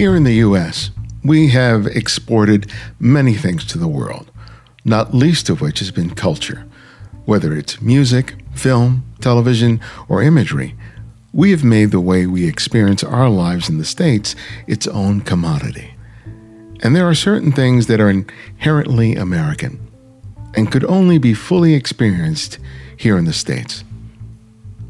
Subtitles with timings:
[0.00, 0.90] Here in the U.S.,
[1.22, 4.30] we have exported many things to the world,
[4.82, 6.66] not least of which has been culture.
[7.26, 9.78] Whether it's music, film, television,
[10.08, 10.74] or imagery,
[11.34, 14.34] we have made the way we experience our lives in the States
[14.66, 15.92] its own commodity.
[16.82, 19.86] And there are certain things that are inherently American
[20.54, 22.58] and could only be fully experienced
[22.96, 23.84] here in the States.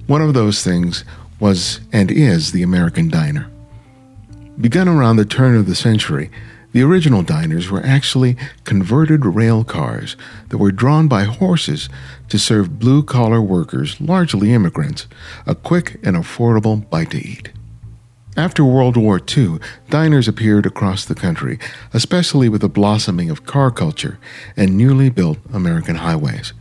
[0.07, 1.05] One of those things
[1.41, 3.51] was and is the American diner.
[4.61, 6.31] Begun around the turn of the century,
[6.73, 10.17] the original diners were actually converted rail cars
[10.51, 11.89] that were drawn by horses
[12.29, 15.07] to serve blue collar workers, largely immigrants,
[15.47, 17.51] a quick and affordable bite to eat.
[18.37, 21.59] After World War II, diners appeared across the country,
[21.95, 24.19] especially with the blossoming of car culture
[24.57, 26.53] and newly built American highways.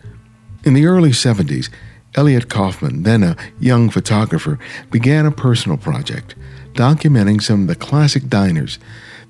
[0.63, 1.69] In the early 70s,
[2.15, 4.57] Elliot Kaufman, then a young photographer,
[4.89, 6.33] began a personal project
[6.73, 8.79] documenting some of the classic diners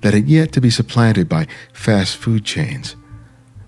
[0.00, 2.96] that had yet to be supplanted by fast food chains.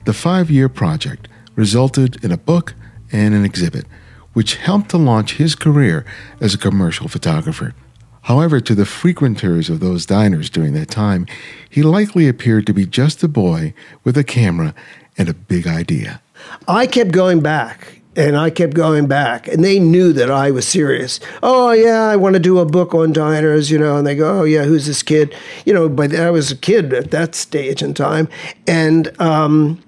[0.04, 2.74] The five year project resulted in a book
[3.10, 3.86] and an exhibit,
[4.32, 6.04] which helped to launch his career
[6.40, 7.74] as a commercial photographer.
[8.22, 11.26] However, to the frequenters of those diners during that time,
[11.68, 14.74] he likely appeared to be just a boy with a camera
[15.18, 16.22] and a big idea.
[16.68, 20.66] I kept going back and I kept going back, and they knew that I was
[20.66, 21.18] serious.
[21.42, 23.96] Oh yeah, I want to do a book on diners, you know.
[23.96, 25.34] And they go, oh yeah, who's this kid?
[25.64, 28.28] You know, but I was a kid at that stage in time,
[28.66, 29.82] and um,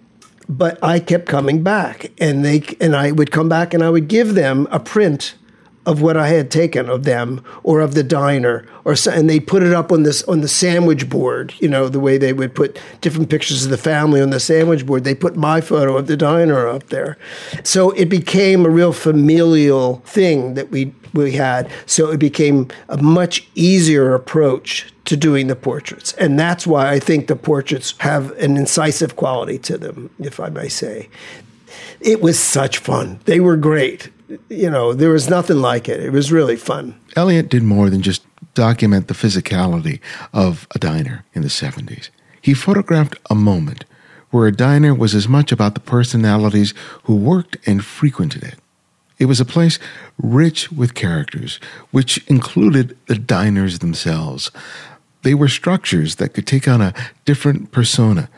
[0.49, 4.09] but I kept coming back, and they and I would come back, and I would
[4.09, 5.35] give them a print
[5.87, 9.63] of what I had taken of them or of the diner or and they put
[9.63, 12.79] it up on this on the sandwich board you know the way they would put
[13.01, 15.05] different pictures of the family on the sandwich board.
[15.05, 17.17] They put my photo of the diner up there.
[17.63, 21.71] So it became a real familial thing that we we had.
[21.87, 26.13] So it became a much easier approach to doing the portraits.
[26.15, 30.49] And that's why I think the portraits have an incisive quality to them if I
[30.49, 31.09] may say.
[32.01, 33.21] It was such fun.
[33.25, 34.11] They were great
[34.49, 36.01] you know, there was nothing like it.
[36.01, 36.99] It was really fun.
[37.17, 38.25] Elliot did more than just
[38.55, 40.01] document the physicality
[40.33, 42.11] of a diner in the 70s.
[42.41, 43.85] He photographed a moment
[44.31, 46.75] where a diner was as much about the personalities
[47.05, 48.57] who worked and frequented it.
[49.19, 49.79] It was a place
[50.19, 51.61] rich with characters,
[51.93, 54.51] which included the diners themselves.
[55.23, 58.29] They were structures that could take on a different persona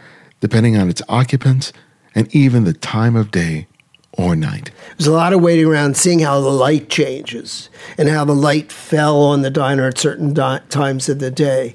[0.41, 1.73] depending on its occupants
[2.15, 3.67] and even the time of day
[4.17, 4.71] or night.
[4.97, 7.69] There's a lot of waiting around seeing how the light changes
[7.99, 11.75] and how the light fell on the diner at certain di- times of the day.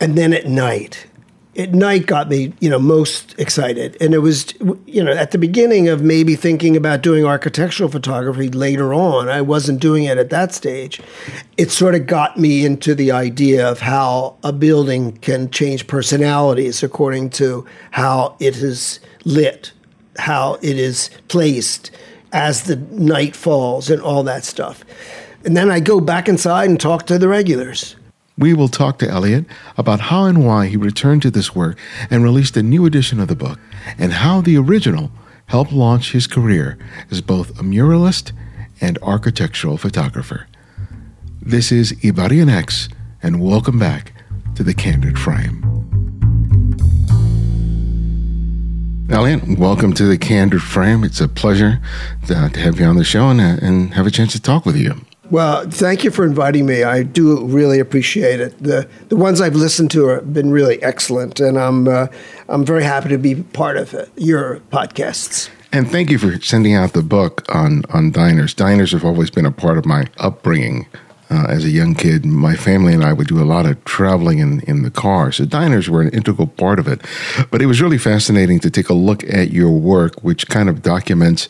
[0.00, 1.06] And then at night,
[1.56, 3.96] at night got me, you know, most excited.
[4.00, 4.52] And it was,
[4.86, 9.40] you know, at the beginning of maybe thinking about doing architectural photography later on, I
[9.40, 11.00] wasn't doing it at that stage.
[11.56, 16.82] It sort of got me into the idea of how a building can change personalities
[16.82, 19.72] according to how it is lit
[20.18, 21.90] how it is placed
[22.32, 24.84] as the night falls and all that stuff.
[25.44, 27.96] And then I go back inside and talk to the regulars.
[28.36, 29.44] We will talk to Elliot
[29.76, 31.78] about how and why he returned to this work
[32.10, 33.60] and released a new edition of the book,
[33.96, 35.12] and how the original
[35.46, 36.76] helped launch his career
[37.10, 38.32] as both a muralist
[38.80, 40.48] and architectural photographer.
[41.40, 42.92] This is Ibarionex,
[43.22, 44.12] and welcome back
[44.56, 45.73] to the Candid Frame.
[49.10, 51.04] Elliot, welcome to the Candid Frame.
[51.04, 51.78] It's a pleasure
[52.26, 54.64] to, to have you on the show and, uh, and have a chance to talk
[54.64, 55.04] with you.
[55.30, 56.84] Well, thank you for inviting me.
[56.84, 58.62] I do really appreciate it.
[58.62, 62.06] The the ones I've listened to have been really excellent, and I'm uh,
[62.48, 65.50] I'm very happy to be part of it, your podcasts.
[65.72, 68.54] And thank you for sending out the book on on diners.
[68.54, 70.86] Diners have always been a part of my upbringing
[71.30, 74.38] uh, as a young kid, my family and I would do a lot of traveling
[74.38, 75.32] in, in the car.
[75.32, 77.00] So diners were an integral part of it.
[77.50, 80.82] But it was really fascinating to take a look at your work, which kind of
[80.82, 81.48] documents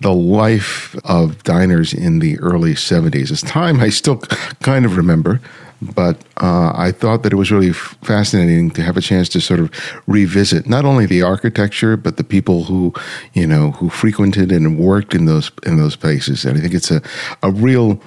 [0.00, 3.30] the life of diners in the early 70s.
[3.30, 4.18] It's time I still
[4.62, 5.40] kind of remember.
[5.82, 9.60] But uh, I thought that it was really fascinating to have a chance to sort
[9.60, 9.70] of
[10.06, 12.94] revisit not only the architecture but the people who,
[13.34, 16.44] you know, who frequented and worked in those in those places.
[16.44, 17.02] And I think it's a
[17.42, 18.00] a real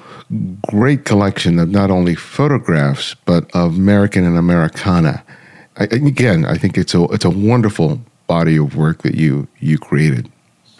[0.68, 5.24] great collection of not only photographs but of American and Americana.
[5.78, 9.78] I, again, I think it's a it's a wonderful body of work that you you
[9.78, 10.32] created.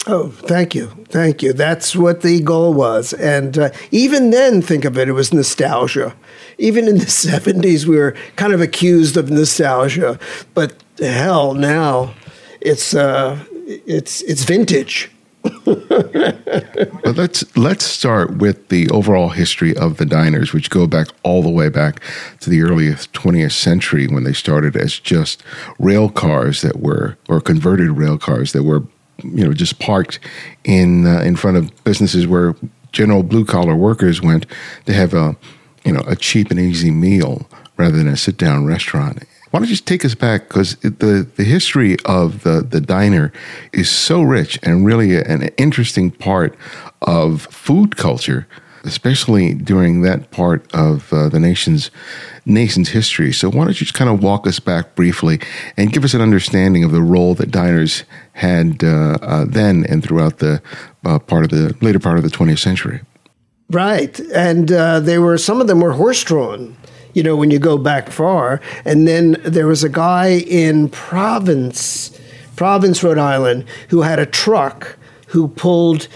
[0.08, 1.54] Oh, thank you, thank you.
[1.54, 6.16] That's what the goal was, and uh, even then, think of it, it was nostalgia.
[6.58, 10.18] Even in the '70s, we were kind of accused of nostalgia,
[10.54, 12.14] but hell, now
[12.62, 15.12] it's uh, it's it's vintage.
[15.66, 21.42] but let's let's start with the overall history of the diners, which go back all
[21.42, 22.02] the way back
[22.42, 25.42] to the earliest 20th century when they started as just
[25.78, 28.84] rail cars that were or converted rail cars that were
[29.24, 30.20] you know just parked
[30.64, 32.56] in uh, in front of businesses where
[32.92, 34.46] general blue collar workers went
[34.86, 35.36] to have a
[35.84, 39.24] you know a cheap and easy meal rather than a sit down restaurant.
[39.52, 43.34] Why don't you just take us back because the the history of the the diner
[43.74, 46.56] is so rich and really an interesting part
[47.02, 48.48] of food culture,
[48.84, 51.90] especially during that part of uh, the nation's
[52.46, 53.32] nation's history.
[53.34, 55.40] So why don't you just kind of walk us back briefly
[55.78, 58.04] and give us an understanding of the role that diners
[58.34, 60.62] had uh, uh, then and throughout the
[61.06, 63.02] uh, part of the later part of the 20th century.
[63.72, 66.76] Right, and uh, they were some of them were horse drawn
[67.14, 68.62] you know, when you go back far.
[68.86, 72.18] And then there was a guy in Providence,
[72.56, 74.98] Providence, Rhode Island, who had a truck
[75.28, 76.08] who pulled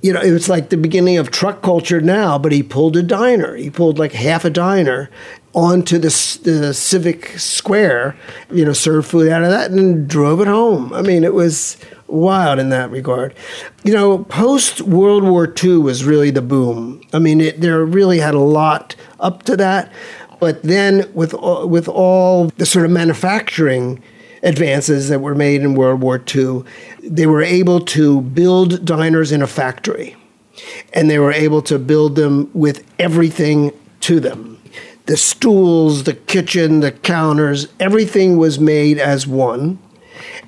[0.00, 3.02] you know, it was like the beginning of truck culture now, but he pulled a
[3.02, 3.56] diner.
[3.56, 5.10] He pulled like half a diner
[5.54, 6.08] onto the,
[6.42, 8.16] the civic square,
[8.50, 10.92] you know, served food out of that and drove it home.
[10.92, 13.34] I mean, it was wild in that regard.
[13.84, 17.02] You know, post World War II was really the boom.
[17.12, 19.92] I mean, it, there really had a lot up to that.
[20.40, 24.02] But then, with all, with all the sort of manufacturing
[24.42, 26.62] advances that were made in World War II,
[27.02, 30.14] they were able to build diners in a factory,
[30.92, 34.57] and they were able to build them with everything to them.
[35.08, 39.78] The stools, the kitchen, the counters, everything was made as one.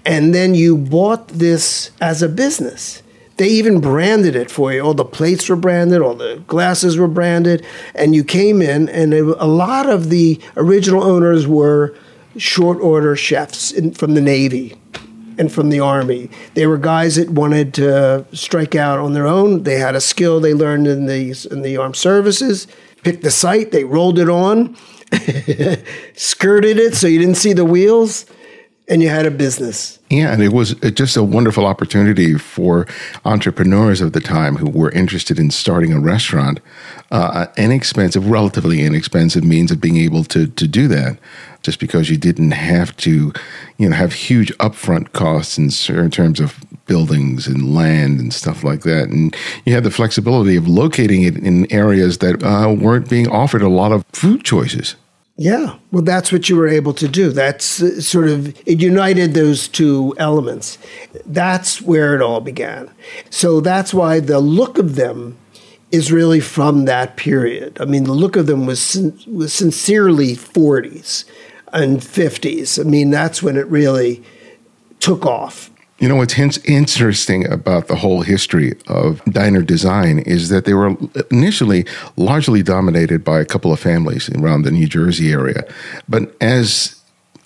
[0.04, 3.02] And then you bought this as a business.
[3.38, 4.82] They even branded it for you.
[4.82, 7.64] All the plates were branded, all the glasses were branded,
[7.94, 11.96] and you came in, and it, a lot of the original owners were
[12.36, 14.76] short order chefs in, from the Navy
[15.38, 16.28] and from the Army.
[16.52, 19.62] They were guys that wanted to strike out on their own.
[19.62, 22.66] They had a skill they learned in the in the armed services.
[23.02, 24.76] Picked the site, they rolled it on,
[26.14, 28.26] skirted it so you didn't see the wheels
[28.90, 30.00] and you had a business.
[30.10, 32.86] Yeah, and it was just a wonderful opportunity for
[33.24, 36.58] entrepreneurs of the time who were interested in starting a restaurant.
[37.12, 41.18] Uh, inexpensive, relatively inexpensive means of being able to to do that,
[41.62, 43.32] just because you didn't have to,
[43.78, 48.64] you know, have huge upfront costs in, in terms of buildings and land and stuff
[48.64, 53.08] like that, and you had the flexibility of locating it in areas that uh, weren't
[53.08, 54.96] being offered a lot of food choices.
[55.36, 57.30] Yeah, well, that's what you were able to do.
[57.30, 60.76] That's uh, sort of, it united those two elements.
[61.24, 62.90] That's where it all began.
[63.30, 65.38] So that's why the look of them
[65.92, 67.78] is really from that period.
[67.80, 68.96] I mean, the look of them was,
[69.26, 71.24] was sincerely 40s
[71.72, 72.78] and 50s.
[72.78, 74.22] I mean, that's when it really
[75.00, 75.70] took off.
[75.98, 80.96] You know what's interesting about the whole history of diner design is that they were
[81.30, 81.84] initially
[82.16, 85.62] largely dominated by a couple of families around the New Jersey area.
[86.08, 86.99] But as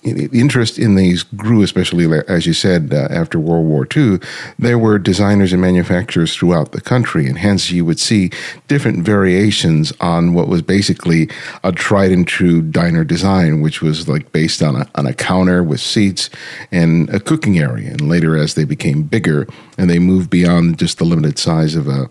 [0.05, 4.19] interest in these grew, especially as you said uh, after World War II.
[4.59, 8.31] There were designers and manufacturers throughout the country, and hence you would see
[8.67, 11.29] different variations on what was basically
[11.63, 15.63] a tried and true diner design, which was like based on a on a counter
[15.63, 16.29] with seats
[16.71, 17.91] and a cooking area.
[17.91, 19.47] And later, as they became bigger
[19.77, 22.07] and they moved beyond just the limited size of a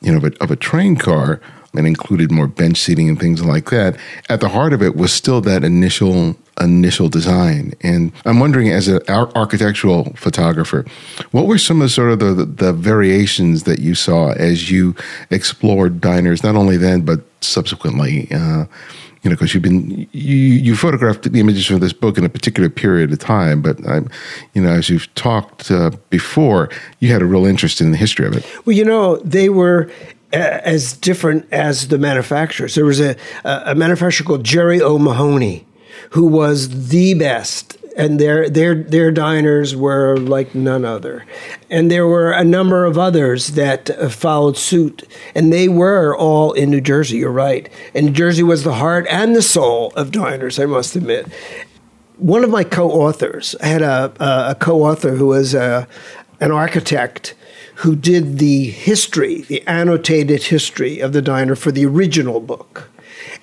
[0.00, 1.40] you know of a, of a train car
[1.76, 3.96] and included more bench seating and things like that.
[4.28, 7.74] At the heart of it was still that initial initial design.
[7.82, 10.84] And I'm wondering, as an architectural photographer,
[11.32, 14.94] what were some of the sort of the, the variations that you saw as you
[15.30, 18.28] explored diners, not only then but subsequently?
[18.30, 18.66] Uh,
[19.22, 22.28] you know, because you've been you you photographed the images from this book in a
[22.28, 24.10] particular period of time, but I'm,
[24.52, 26.68] you know, as you've talked uh, before,
[27.00, 28.44] you had a real interest in the history of it.
[28.66, 29.90] Well, you know, they were
[30.34, 32.74] as different as the manufacturers.
[32.74, 35.64] There was a, a manufacturer called Jerry O'Mahony,
[36.10, 41.24] who was the best and their their their diners were like none other.
[41.70, 46.52] And there were a number of others that uh, followed suit, and they were all
[46.52, 47.18] in New Jersey.
[47.18, 50.58] You're right, and New Jersey was the heart and the soul of diners.
[50.58, 51.28] I must admit.
[52.16, 54.12] One of my co-authors I had a,
[54.50, 55.86] a co-author who was a, uh,
[56.40, 57.34] an architect
[57.76, 62.88] who did the history, the annotated history of the diner for the original book.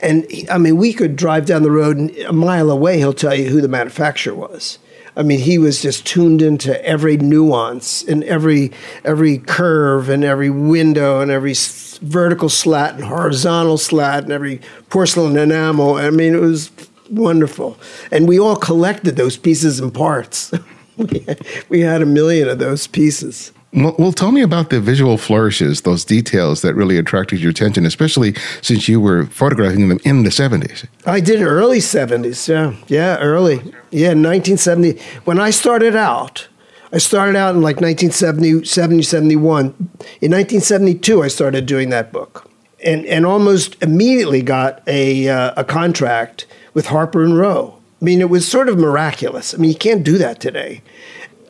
[0.01, 3.13] And he, I mean, we could drive down the road and a mile away, he'll
[3.13, 4.79] tell you who the manufacturer was.
[5.15, 8.71] I mean, he was just tuned into every nuance and every
[9.03, 11.53] every curve and every window and every
[12.01, 15.95] vertical slat and horizontal slat and every porcelain enamel.
[15.95, 16.71] I mean, it was
[17.09, 17.77] wonderful.
[18.09, 20.53] And we all collected those pieces and parts.
[21.69, 23.51] we had a million of those pieces.
[23.73, 28.35] Well, tell me about the visual flourishes, those details that really attracted your attention, especially
[28.61, 30.85] since you were photographing them in the 70s.
[31.05, 32.75] I did early 70s, yeah.
[32.87, 33.57] Yeah, early.
[33.89, 34.99] Yeah, 1970.
[35.23, 36.49] When I started out,
[36.91, 39.65] I started out in like 1970, 70, 71.
[39.65, 42.49] In 1972, I started doing that book
[42.83, 47.77] and, and almost immediately got a, uh, a contract with Harper and Row.
[48.01, 49.53] I mean, it was sort of miraculous.
[49.53, 50.81] I mean, you can't do that today.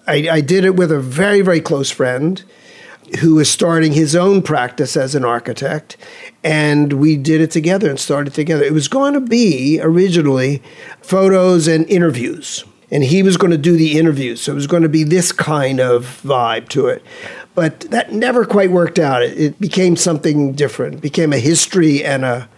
[0.08, 2.44] I, I did it with a very, very close friend
[3.20, 5.98] who was starting his own practice as an architect.
[6.44, 8.64] And we did it together and started together.
[8.64, 10.62] It was going to be originally
[11.02, 12.64] photos and interviews.
[12.90, 14.42] And he was going to do the interviews.
[14.42, 17.04] So it was going to be this kind of vibe to it.
[17.54, 19.24] But that never quite worked out.
[19.24, 22.50] It, it became something different, it became a history and a,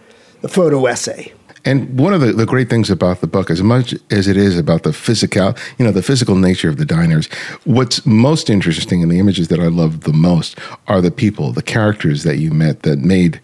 [0.42, 1.32] a photo essay.
[1.64, 4.58] And one of the, the great things about the book, as much as it is
[4.58, 7.26] about the physical, you know, the physical nature of the diners,
[7.64, 11.62] what's most interesting in the images that I love the most are the people, the
[11.62, 13.40] characters that you met that made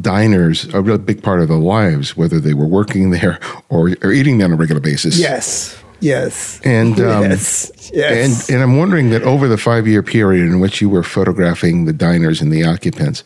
[0.00, 4.12] diners a real big part of their lives, whether they were working there or, or
[4.12, 5.18] eating there on a regular basis.
[5.18, 5.82] Yes.
[6.00, 6.60] Yes.
[6.64, 7.90] And um, yes.
[7.92, 8.48] yes.
[8.48, 11.86] And and I'm wondering that over the five year period in which you were photographing
[11.86, 13.24] the diners and the occupants,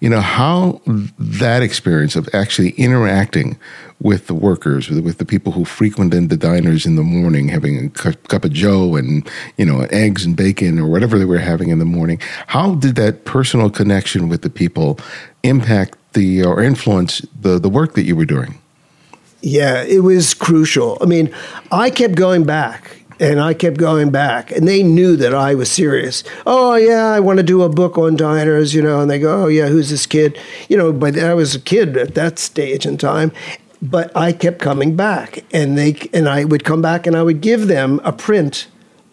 [0.00, 0.80] you know how
[1.18, 3.58] that experience of actually interacting
[4.00, 7.86] with the workers, with, with the people who frequented the diners in the morning, having
[7.86, 11.38] a cup, cup of Joe and you know eggs and bacon or whatever they were
[11.38, 12.20] having in the morning.
[12.46, 14.98] How did that personal connection with the people
[15.42, 18.61] impact the or influence the the work that you were doing?
[19.42, 20.98] Yeah, it was crucial.
[21.00, 21.34] I mean,
[21.70, 25.70] I kept going back and I kept going back, and they knew that I was
[25.70, 26.24] serious.
[26.44, 29.00] Oh yeah, I want to do a book on diners, you know.
[29.00, 30.38] And they go, oh yeah, who's this kid?
[30.68, 33.32] You know, but I was a kid at that stage in time.
[33.80, 37.40] But I kept coming back, and they and I would come back, and I would
[37.40, 38.66] give them a print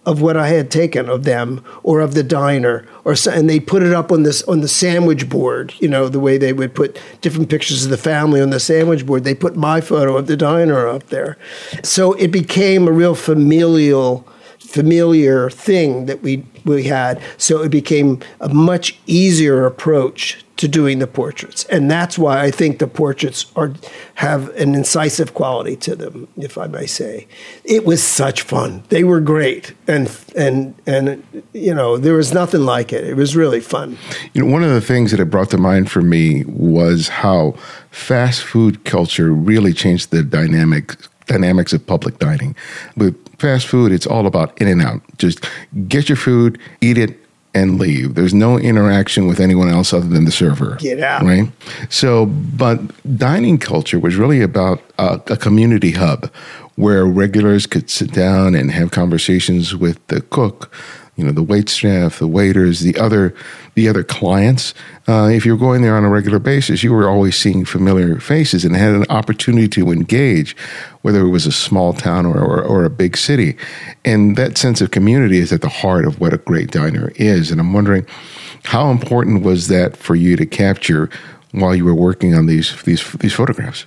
[0.10, 3.60] of what I had taken of them or of the diner or so, and they
[3.60, 6.74] put it up on this on the sandwich board you know the way they would
[6.74, 9.24] put different pictures of the family on the sandwich board.
[9.24, 11.38] They put my photo of the diner up there.
[11.84, 14.28] So it became a real familial
[14.70, 21.00] familiar thing that we we had so it became a much easier approach to doing
[21.00, 23.74] the portraits, and that's why I think the portraits are
[24.16, 27.28] have an incisive quality to them, if I may say.
[27.64, 31.24] It was such fun; they were great, and and and
[31.54, 33.06] you know there was nothing like it.
[33.06, 33.98] It was really fun.
[34.34, 37.56] You know, one of the things that it brought to mind for me was how
[37.90, 42.54] fast food culture really changed the dynamic dynamics of public dining.
[42.98, 45.01] With fast food, it's all about in and out.
[45.17, 45.46] Just
[45.88, 47.17] get your food, eat it,
[47.53, 48.15] and leave.
[48.15, 50.75] There's no interaction with anyone else other than the server.
[50.75, 51.24] Get out.
[51.24, 51.51] Right?
[51.89, 52.79] So, but
[53.17, 56.31] dining culture was really about a, a community hub
[56.75, 60.72] where regulars could sit down and have conversations with the cook,
[61.20, 63.36] you know, the wait staff, the waiters, the other
[63.76, 64.74] the other clients.
[65.06, 68.64] Uh, if you're going there on a regular basis, you were always seeing familiar faces
[68.64, 70.56] and had an opportunity to engage,
[71.02, 73.58] whether it was a small town or, or, or a big city.
[74.06, 77.52] And that sense of community is at the heart of what a great diner is.
[77.52, 78.08] And I'm wondering,
[78.64, 81.10] how important was that for you to capture
[81.52, 83.86] while you were working on these these these photographs?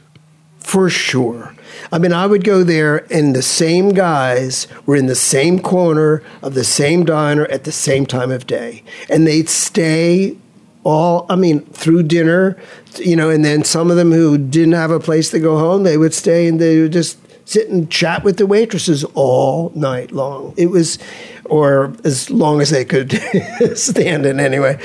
[0.59, 1.55] For sure.
[1.93, 6.23] I mean, I would go there, and the same guys were in the same corner
[6.41, 8.83] of the same diner at the same time of day.
[9.11, 10.39] And they'd stay
[10.85, 12.57] all, I mean, through dinner,
[12.97, 15.83] you know, and then some of them who didn't have a place to go home,
[15.83, 20.13] they would stay and they would just sit and chat with the waitresses all night
[20.13, 20.55] long.
[20.57, 20.99] It was,
[21.45, 23.13] or as long as they could
[23.75, 24.81] stand it anyway.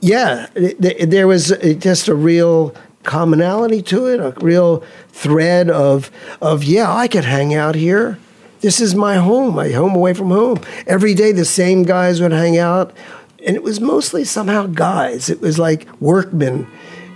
[0.00, 6.92] Yeah, there was just a real commonality to it, a real thread of of yeah,
[6.92, 8.18] I could hang out here.
[8.60, 10.60] This is my home, my home away from home.
[10.86, 12.92] Every day the same guys would hang out.
[13.46, 15.30] And it was mostly somehow guys.
[15.30, 16.66] It was like workmen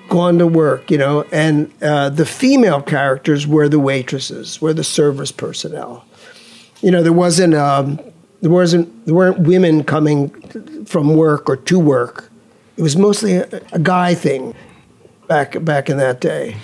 [0.08, 4.84] gone to work, you know, and uh, the female characters were the waitresses, were the
[4.84, 6.04] service personnel.
[6.80, 7.98] You know, there wasn't um,
[8.40, 10.28] there wasn't there weren't women coming
[10.84, 12.30] from work or to work.
[12.76, 14.54] It was mostly a, a guy thing
[15.28, 16.56] back back in that day,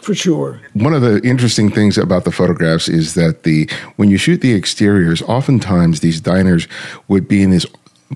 [0.00, 0.60] for sure.
[0.74, 4.54] One of the interesting things about the photographs is that the when you shoot the
[4.54, 6.68] exteriors, oftentimes these diners
[7.08, 7.66] would be in this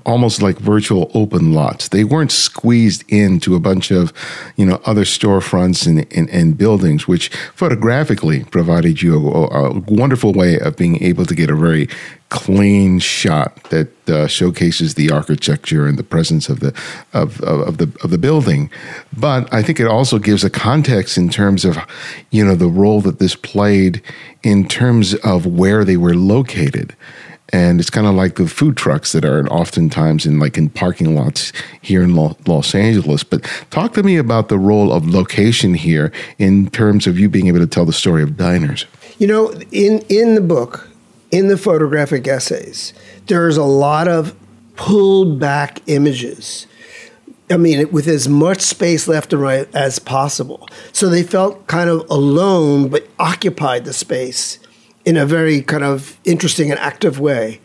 [0.05, 1.89] almost like virtual open lots.
[1.89, 4.13] They weren't squeezed into a bunch of,
[4.57, 10.33] you know, other storefronts and, and, and buildings, which photographically provided you a, a, wonderful
[10.33, 11.89] way of being able to get a very
[12.37, 16.69] clean shot that uh, showcases the architecture and the presence of the
[17.13, 18.71] of, of, of, the of the building.
[19.17, 21.79] But I think it also gives a context in terms of,
[22.31, 24.03] you know, the role that this played
[24.43, 26.95] in terms of where they were located
[27.53, 31.15] and it's kind of like the food trucks that are oftentimes in like in parking
[31.15, 33.23] lots here in Los Angeles.
[33.23, 37.47] But talk to me about the role of location here in terms of you being
[37.47, 38.87] able to tell the story of diners.
[39.19, 40.89] You know, in in the book,
[41.31, 42.93] in the photographic essays,
[43.27, 44.35] there's a lot of
[44.77, 46.67] pulled back images.
[47.49, 50.69] I mean, with as much space left and right as possible.
[50.93, 54.59] So they felt kind of alone, but occupied the space
[55.05, 57.61] in a very kind of interesting and active way.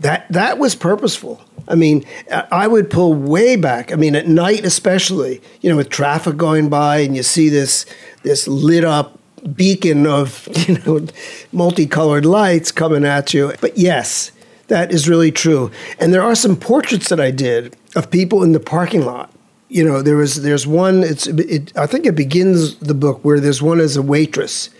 [0.00, 1.42] That that was purposeful.
[1.66, 3.92] I mean, I would pull way back.
[3.92, 7.84] I mean, at night especially, you know, with traffic going by and you see this
[8.22, 9.17] this lit up
[9.54, 11.06] beacon of you know
[11.52, 13.52] multicolored lights coming at you.
[13.60, 14.32] But yes,
[14.68, 15.70] that is really true.
[15.98, 19.32] And there are some portraits that I did of people in the parking lot.
[19.68, 21.02] You know, there was there's one.
[21.02, 24.70] It's it, I think it begins the book where there's one as a waitress.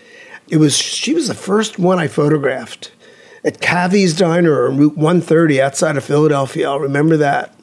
[0.49, 2.91] It was she was the first one I photographed
[3.43, 6.69] at Cavi's Diner on Route 130 outside of Philadelphia.
[6.69, 7.53] I'll remember that.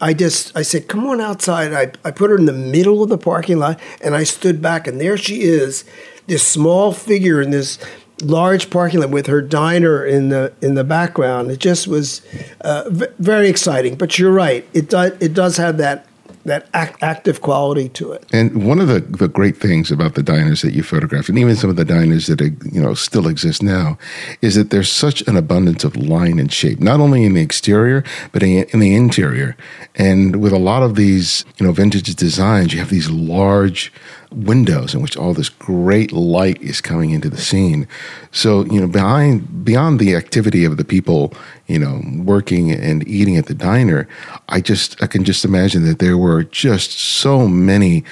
[0.00, 3.08] I just I said, "Come on outside." I I put her in the middle of
[3.08, 5.84] the parking lot, and I stood back, and there she is,
[6.28, 7.78] this small figure in this
[8.22, 11.50] large parking lot with her diner in the in the background.
[11.50, 12.22] It just was
[12.60, 13.96] uh, v- very exciting.
[13.96, 16.06] But you're right; it does it does have that
[16.44, 18.24] that act, active quality to it.
[18.32, 21.54] And one of the, the great things about the diners that you photographed, and even
[21.56, 23.98] some of the diners that you know still exist now,
[24.42, 28.02] is that there's such an abundance of line and shape, not only in the exterior
[28.32, 29.56] but in, in the interior.
[29.94, 33.92] And with a lot of these, you know, vintage designs, you have these large
[34.30, 37.86] windows in which all this great light is coming into the scene.
[38.30, 41.32] So, you know, behind beyond the activity of the people,
[41.66, 44.08] you know, working and eating at the diner,
[44.48, 48.04] I just I can just imagine that there were just so many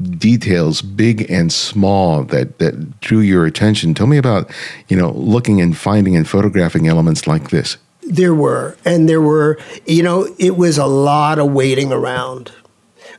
[0.00, 3.94] details big and small that that drew your attention.
[3.94, 4.50] Tell me about
[4.88, 7.76] you know looking and finding and photographing elements like this.
[8.02, 12.52] There were and there were you know it was a lot of waiting around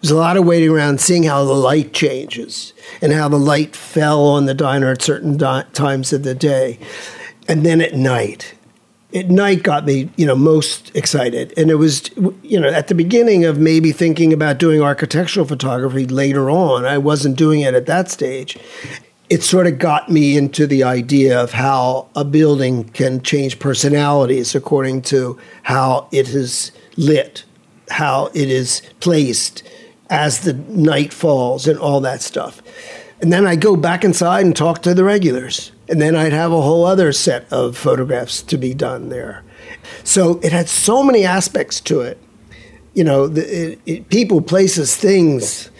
[0.01, 3.75] there's a lot of waiting around, seeing how the light changes and how the light
[3.75, 6.79] fell on the diner at certain di- times of the day.
[7.47, 8.55] And then at night,
[9.13, 11.53] at night got me, you know, most excited.
[11.55, 12.09] And it was,
[12.41, 16.85] you know, at the beginning of maybe thinking about doing architectural photography later on.
[16.85, 18.57] I wasn't doing it at that stage.
[19.29, 24.55] It sort of got me into the idea of how a building can change personalities
[24.55, 27.43] according to how it is lit,
[27.89, 29.63] how it is placed,
[30.11, 32.61] as the night falls and all that stuff.
[33.21, 35.71] And then I'd go back inside and talk to the regulars.
[35.87, 39.43] And then I'd have a whole other set of photographs to be done there.
[40.03, 42.19] So it had so many aspects to it.
[42.93, 45.71] You know, the, it, it, people, places, things,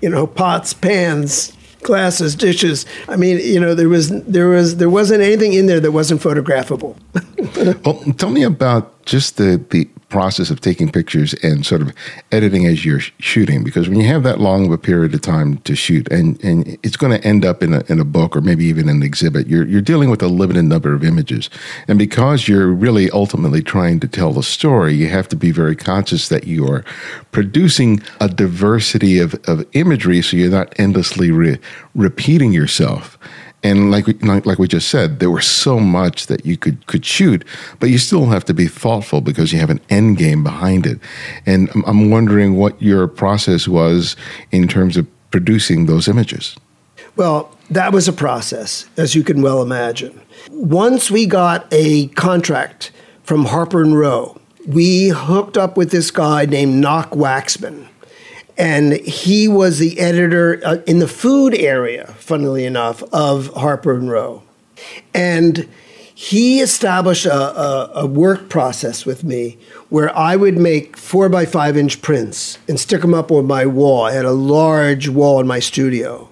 [0.00, 2.86] you know, pots, pans, glasses, dishes.
[3.08, 6.20] I mean, you know, there was there was there wasn't anything in there that wasn't
[6.20, 6.96] photographable.
[7.84, 11.92] well, tell me about just the the process of taking pictures and sort of
[12.30, 15.58] editing as you're shooting because when you have that long of a period of time
[15.58, 18.40] to shoot and, and it's going to end up in a, in a book or
[18.40, 21.50] maybe even an exhibit you're, you're dealing with a limited number of images.
[21.88, 25.74] And because you're really ultimately trying to tell the story you have to be very
[25.74, 26.84] conscious that you are
[27.32, 31.58] producing a diversity of, of imagery so you're not endlessly re-
[31.94, 33.18] repeating yourself
[33.66, 36.86] and like we, like, like we just said, there was so much that you could
[36.86, 37.44] could shoot,
[37.80, 41.00] but you still have to be thoughtful because you have an end game behind it.
[41.46, 44.14] And I'm, I'm wondering what your process was
[44.52, 46.56] in terms of producing those images.
[47.16, 50.20] Well, that was a process, as you can well imagine.
[50.50, 52.92] Once we got a contract
[53.24, 57.88] from Harper and Row, we hooked up with this guy named Knock Waxman
[58.56, 64.10] and he was the editor uh, in the food area, funnily enough, of Harper and
[64.10, 64.42] Row,
[65.14, 65.68] and
[66.14, 69.58] he established a, a, a, work process with me
[69.90, 73.66] where I would make four by five inch prints and stick them up on my
[73.66, 74.04] wall.
[74.04, 76.30] I had a large wall in my studio,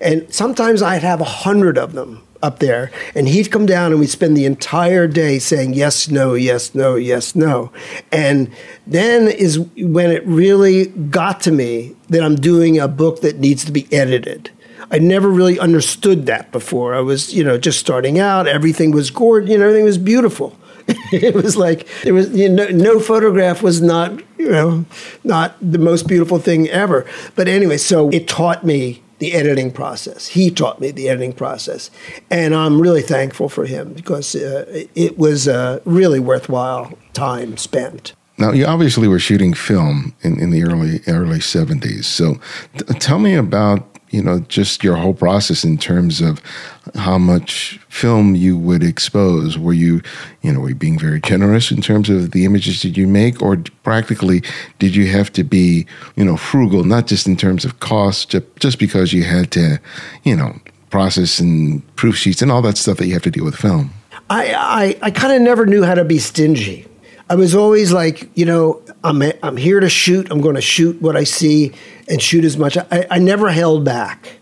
[0.00, 4.00] and sometimes I'd have a hundred of them up there, and he'd come down and
[4.00, 7.72] we'd spend the entire day saying yes, no, yes, no, yes, no.
[8.12, 8.50] And
[8.86, 13.64] then is when it really got to me that I'm doing a book that needs
[13.64, 14.50] to be edited.
[14.90, 16.94] I never really understood that before.
[16.94, 18.46] I was, you know, just starting out.
[18.46, 19.50] Everything was gorgeous.
[19.50, 20.56] You know, everything was beautiful.
[21.12, 24.84] it was like there was you know, no photograph was not you know
[25.24, 27.04] not the most beautiful thing ever.
[27.34, 30.28] But anyway, so it taught me the editing process.
[30.28, 31.90] He taught me the editing process,
[32.30, 38.14] and I'm really thankful for him because uh, it was a really worthwhile time spent.
[38.38, 42.04] Now, you obviously were shooting film in, in the early early 70s.
[42.04, 42.34] So,
[42.76, 46.40] t- tell me about you know, just your whole process in terms of
[46.94, 49.58] how much film you would expose?
[49.58, 50.00] Were you,
[50.40, 53.42] you know, were you being very generous in terms of the images that you make,
[53.42, 54.42] or practically
[54.78, 58.78] did you have to be, you know, frugal, not just in terms of cost, just
[58.78, 59.78] because you had to,
[60.24, 63.44] you know, process and proof sheets and all that stuff that you have to deal
[63.44, 63.92] with film?
[64.30, 66.86] I, I, I kind of never knew how to be stingy.
[67.28, 70.30] I was always like, you know, I'm, I'm here to shoot.
[70.30, 71.72] I'm going to shoot what I see
[72.08, 72.76] and shoot as much.
[72.76, 74.38] I, I never held back.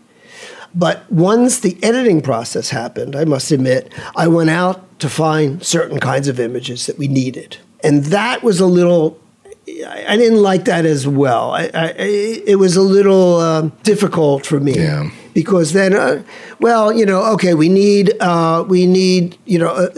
[0.75, 5.99] But once the editing process happened, I must admit, I went out to find certain
[5.99, 7.57] kinds of images that we needed.
[7.83, 9.19] And that was a little,
[9.67, 11.51] I didn't like that as well.
[11.51, 14.75] I, I, it was a little uh, difficult for me.
[14.75, 15.09] Yeah.
[15.33, 16.23] Because then, uh,
[16.59, 19.89] well, you know, okay, we need, uh, we need, you know, uh,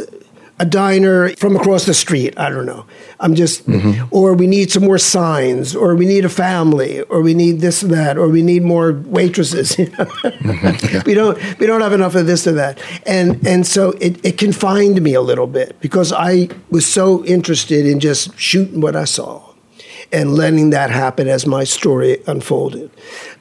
[0.59, 2.37] a diner from across the street.
[2.37, 2.85] I don't know.
[3.19, 4.05] I'm just, mm-hmm.
[4.09, 7.83] or we need some more signs, or we need a family, or we need this
[7.83, 9.71] and that, or we need more waitresses.
[9.75, 10.95] mm-hmm.
[10.95, 11.03] yeah.
[11.05, 14.37] We don't, we don't have enough of this or that, and and so it, it
[14.37, 19.05] confined me a little bit because I was so interested in just shooting what I
[19.05, 19.53] saw,
[20.11, 22.89] and letting that happen as my story unfolded.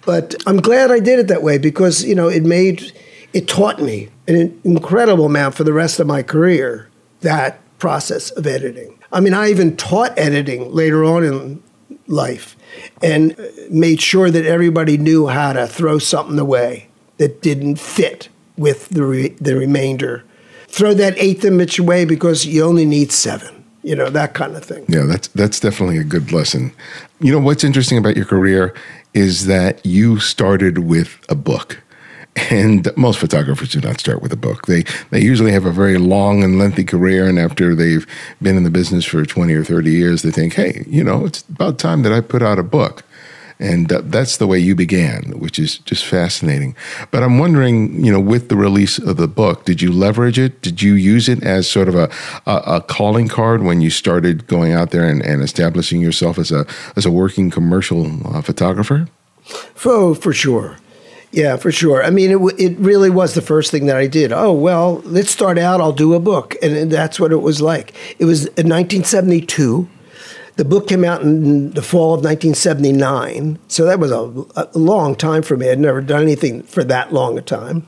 [0.05, 2.93] But I'm glad I did it that way because you know it made,
[3.33, 6.91] it taught me an incredible amount for the rest of my career
[7.27, 8.97] that process of editing.
[9.11, 11.63] I mean, I even taught editing later on in
[12.07, 12.57] life
[13.03, 13.37] and
[13.69, 19.05] made sure that everybody knew how to throw something away that didn't fit with the,
[19.05, 20.25] re- the remainder.
[20.69, 24.65] Throw that eighth image away because you only need seven, you know, that kind of
[24.65, 24.85] thing.
[24.89, 26.73] Yeah, that's, that's definitely a good lesson.
[27.19, 28.73] You know, what's interesting about your career
[29.15, 31.83] is that you started with a book.
[32.51, 34.67] And most photographers do not start with a book.
[34.67, 38.07] They they usually have a very long and lengthy career, and after they've
[38.43, 41.43] been in the business for twenty or thirty years, they think, "Hey, you know, it's
[41.49, 43.05] about time that I put out a book."
[43.59, 46.77] And uh, that's the way you began, which is just fascinating.
[47.11, 50.61] But I'm wondering, you know, with the release of the book, did you leverage it?
[50.61, 52.11] Did you use it as sort of a,
[52.45, 56.51] a, a calling card when you started going out there and, and, establishing yourself as
[56.51, 59.09] a as a working commercial uh, photographer?
[59.85, 60.77] Oh, for sure.
[61.37, 62.03] Yeah, for sure.
[62.03, 64.33] I mean, it, it really was the first thing that I did.
[64.33, 65.83] Oh, well, let's start out.
[65.83, 66.57] I'll do a book.
[66.63, 67.95] And that's what it was like.
[68.19, 69.87] It was in 1972.
[70.57, 73.59] The book came out in the fall of 1979.
[73.69, 75.69] So that was a, a long time for me.
[75.69, 77.87] I'd never done anything for that long a time.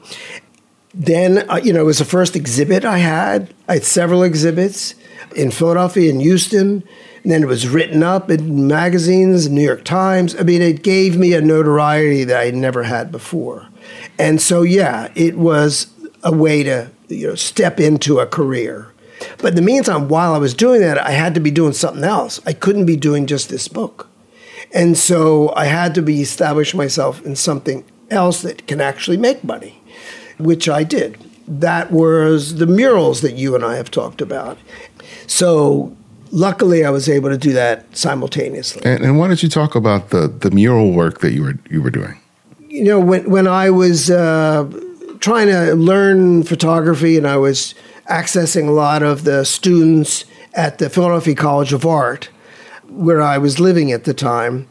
[0.93, 3.55] Then, uh, you know, it was the first exhibit I had.
[3.67, 4.95] I had several exhibits
[5.35, 6.85] in Philadelphia and Houston.
[7.23, 10.37] And then it was written up in magazines, New York Times.
[10.37, 13.69] I mean, it gave me a notoriety that I never had before.
[14.19, 15.89] And so, yeah, it was
[16.23, 18.89] a way to you know step into a career.
[19.39, 22.05] But in the meantime, while I was doing that, I had to be doing something
[22.05, 22.41] else.
[22.47, 24.09] I couldn't be doing just this book.
[24.73, 29.43] And so I had to be establish myself in something else that can actually make
[29.43, 29.81] money,
[30.39, 31.19] which I did.
[31.47, 34.59] That was the murals that you and I have talked about.
[35.27, 35.97] So
[36.31, 38.83] luckily I was able to do that simultaneously.
[38.85, 41.83] And, and, why don't you talk about the, the mural work that you were you
[41.83, 42.21] were doing?
[42.69, 44.71] You know, when when I was uh,
[45.21, 47.75] trying to learn photography, and I was
[48.09, 52.31] accessing a lot of the students at the Philadelphia College of Art,
[52.89, 54.69] where I was living at the time,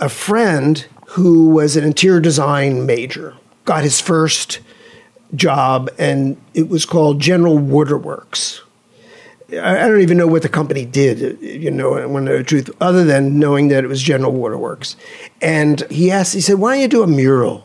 [0.00, 4.60] a friend who was an interior design major got his first
[5.34, 8.63] job, and it was called General Waterworks
[9.50, 13.38] I don't even know what the company did, you know, know the truth, other than
[13.38, 14.96] knowing that it was General Waterworks.
[15.42, 17.64] And he asked, he said, why don't you do a mural?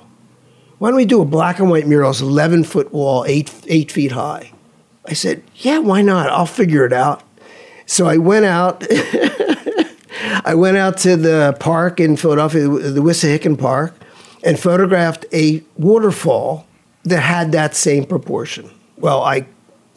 [0.80, 2.12] Why don't we do a black and white mural?
[2.12, 4.52] It's 11 foot wall, eight, eight feet high.
[5.06, 6.30] I said, yeah, why not?
[6.30, 7.24] I'll figure it out.
[7.86, 8.86] So I went out.
[10.46, 13.94] I went out to the park in Philadelphia, the Wissahickon Park,
[14.44, 16.68] and photographed a waterfall
[17.04, 18.70] that had that same proportion.
[18.98, 19.48] Well, I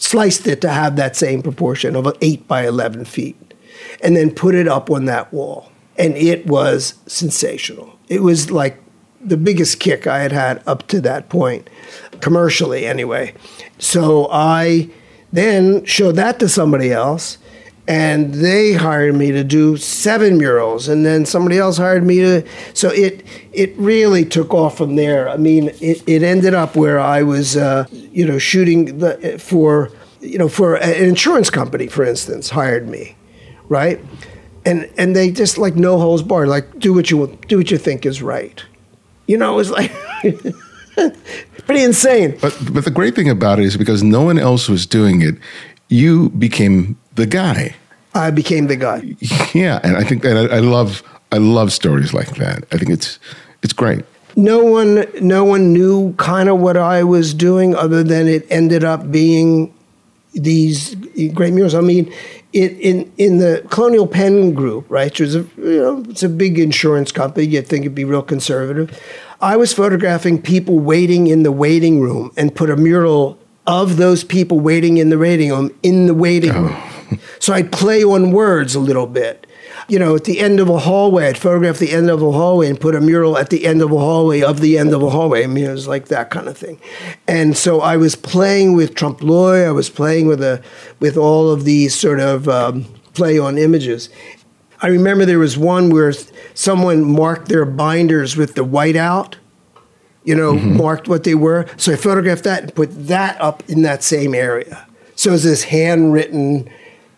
[0.03, 3.55] sliced it to have that same proportion of 8 by 11 feet,
[4.03, 5.71] and then put it up on that wall.
[5.97, 7.99] And it was sensational.
[8.09, 8.83] It was like
[9.21, 11.71] the biggest kick I had had up to that point,
[12.21, 13.35] commercially anyway.
[13.79, 14.91] So I
[15.33, 17.38] then showed that to somebody else,
[17.88, 22.47] and they hired me to do seven murals and then somebody else hired me to
[22.75, 25.29] so it it really took off from there.
[25.29, 29.90] I mean it, it ended up where i was uh, you know shooting the, for
[30.21, 33.16] you know for an insurance company for instance hired me
[33.73, 34.01] right?
[34.64, 37.79] And and they just like no holes barred like do what you do what you
[37.79, 38.62] think is right.
[39.27, 39.90] You know it was like
[41.66, 42.38] pretty insane.
[42.40, 45.35] But but the great thing about it is because no one else was doing it
[45.88, 47.75] you became the guy.
[48.14, 49.16] I became the guy.
[49.55, 52.64] Yeah, and I think that I, I love I love stories like that.
[52.72, 53.18] I think it's
[53.62, 54.05] it's great.
[54.37, 58.85] no one no one knew kind of what I was doing other than it ended
[58.85, 59.75] up being
[60.35, 60.94] these
[61.35, 61.75] great murals.
[61.75, 62.12] I mean,
[62.53, 66.29] it, in in the Colonial Penn Group, right, which was a you know it's a
[66.29, 67.46] big insurance company.
[67.46, 68.98] You'd think it'd be real conservative.
[69.40, 74.25] I was photographing people waiting in the waiting room and put a mural of those
[74.25, 76.62] people waiting in the waiting room in the waiting oh.
[76.62, 76.91] room.
[77.38, 79.46] So I'd play on words a little bit
[79.88, 82.68] you know, at the end of a hallway, I'd photograph the end of a hallway
[82.68, 85.11] and put a mural at the end of a hallway of the end of a
[85.11, 85.44] hallway.
[85.44, 86.81] I mean, it was like that kind of thing.
[87.27, 89.68] And so I was playing with trompe l'oeil.
[89.68, 90.62] I was playing with a
[91.01, 94.09] with all of these sort of um, play on images.
[94.81, 96.12] I remember there was one where
[96.55, 99.37] someone marked their binders with the whiteout
[100.25, 100.77] you know, mm-hmm.
[100.77, 101.66] marked what they were.
[101.77, 104.87] So I photographed that and put that up in that same area.
[105.16, 106.70] So it was this handwritten,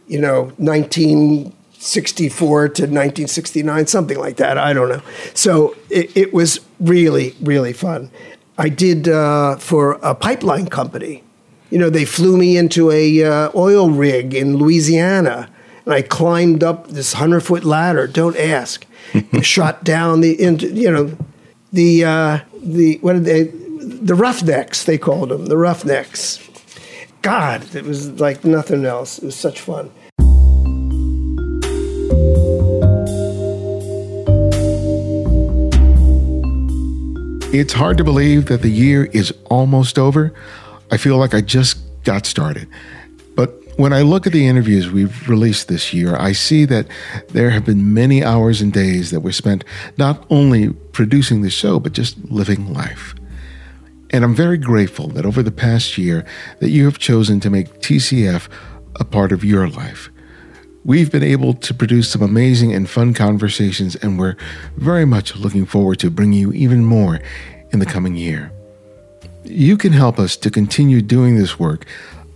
[0.07, 4.59] you know, 1964 to 1969, something like that.
[4.59, 5.03] I don't know.
[5.35, 8.11] So it, it was really, really fun.
[8.57, 11.25] I did uh, for a pipeline company.
[11.71, 15.51] You know, they flew me into a uh, oil rig in Louisiana,
[15.85, 18.07] and I climbed up this hundred foot ladder.
[18.07, 18.87] Don't ask.
[19.43, 21.17] shot down the, you know,
[21.73, 26.39] the uh, the what did they, the roughnecks they called them, the roughnecks.
[27.25, 29.17] God, it was like nothing else.
[29.17, 29.91] It was such fun.
[37.51, 40.35] It's hard to believe that the year is almost over.
[40.91, 42.69] I feel like I just got started.
[43.35, 46.89] But when I look at the interviews we've released this year, I see that
[47.31, 49.65] there have been many hours and days that were spent
[49.97, 53.15] not only producing the show, but just living life.
[54.15, 56.25] And I'm very grateful that over the past year
[56.61, 58.49] that you have chosen to make TCF
[59.01, 60.09] a part of your life.
[60.85, 64.37] We've been able to produce some amazing and fun conversations, and we're
[64.77, 67.19] very much looking forward to bringing you even more
[67.73, 68.53] in the coming year.
[69.43, 71.85] You can help us to continue doing this work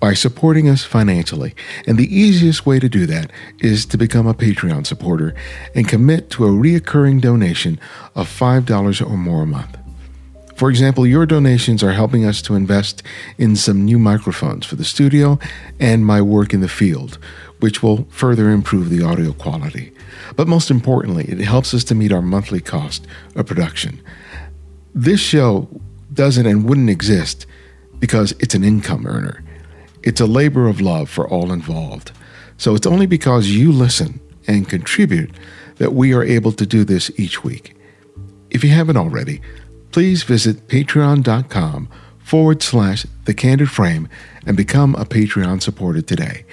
[0.01, 1.55] by supporting us financially,
[1.87, 5.33] and the easiest way to do that is to become a Patreon supporter
[5.77, 7.79] and commit to a reoccurring donation
[8.17, 9.78] of $5 or more a month.
[10.59, 13.05] For example, your donations are helping us to invest
[13.38, 15.38] in some new microphones for the studio
[15.79, 17.16] and my work in the field,
[17.61, 19.92] which will further improve the audio quality.
[20.35, 24.03] But most importantly, it helps us to meet our monthly cost of production.
[24.97, 25.68] This show
[26.12, 27.47] doesn't and wouldn't exist
[28.01, 29.44] because it's an income earner.
[30.03, 32.11] It's a labor of love for all involved.
[32.57, 34.18] So it's only because you listen
[34.49, 35.31] and contribute
[35.77, 37.77] that we are able to do this each week.
[38.51, 39.40] If you haven't already,
[39.90, 44.09] please visit patreon.com forward slash the candid frame
[44.46, 46.44] and become a Patreon supporter today.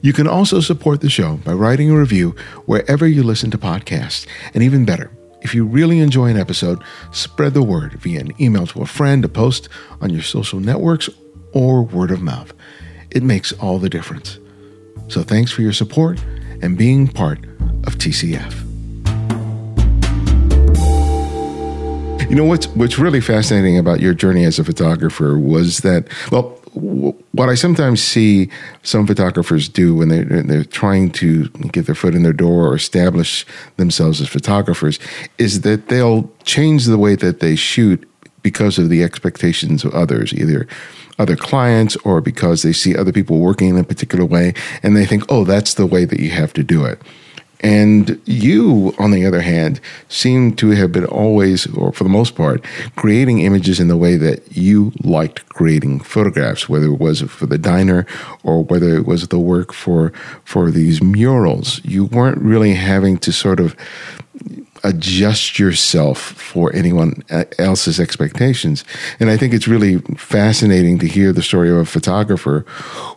[0.00, 2.34] You can also support the show by writing a review
[2.66, 4.26] wherever you listen to podcasts.
[4.52, 8.66] And even better, if you really enjoy an episode, spread the word via an email
[8.68, 9.68] to a friend, a post
[10.00, 11.08] on your social networks,
[11.52, 12.52] or word of mouth.
[13.10, 14.38] It makes all the difference.
[15.08, 16.20] So thanks for your support
[16.62, 17.38] and being part
[17.84, 18.71] of TCF.
[22.32, 26.58] You know what's what's really fascinating about your journey as a photographer was that well
[26.72, 28.48] what I sometimes see
[28.82, 32.74] some photographers do when they're, they're trying to get their foot in their door or
[32.74, 33.44] establish
[33.76, 34.98] themselves as photographers
[35.36, 38.08] is that they'll change the way that they shoot
[38.40, 40.66] because of the expectations of others, either
[41.18, 45.04] other clients or because they see other people working in a particular way and they
[45.04, 46.98] think, oh, that's the way that you have to do it.
[47.62, 52.34] And you, on the other hand, seem to have been always, or for the most
[52.34, 52.64] part,
[52.96, 57.58] creating images in the way that you liked creating photographs, whether it was for the
[57.58, 58.06] diner
[58.42, 60.12] or whether it was the work for
[60.44, 61.80] for these murals.
[61.84, 63.76] You weren't really having to sort of
[64.84, 67.22] adjust yourself for anyone
[67.58, 68.84] else's expectations.
[69.20, 72.64] And I think it's really fascinating to hear the story of a photographer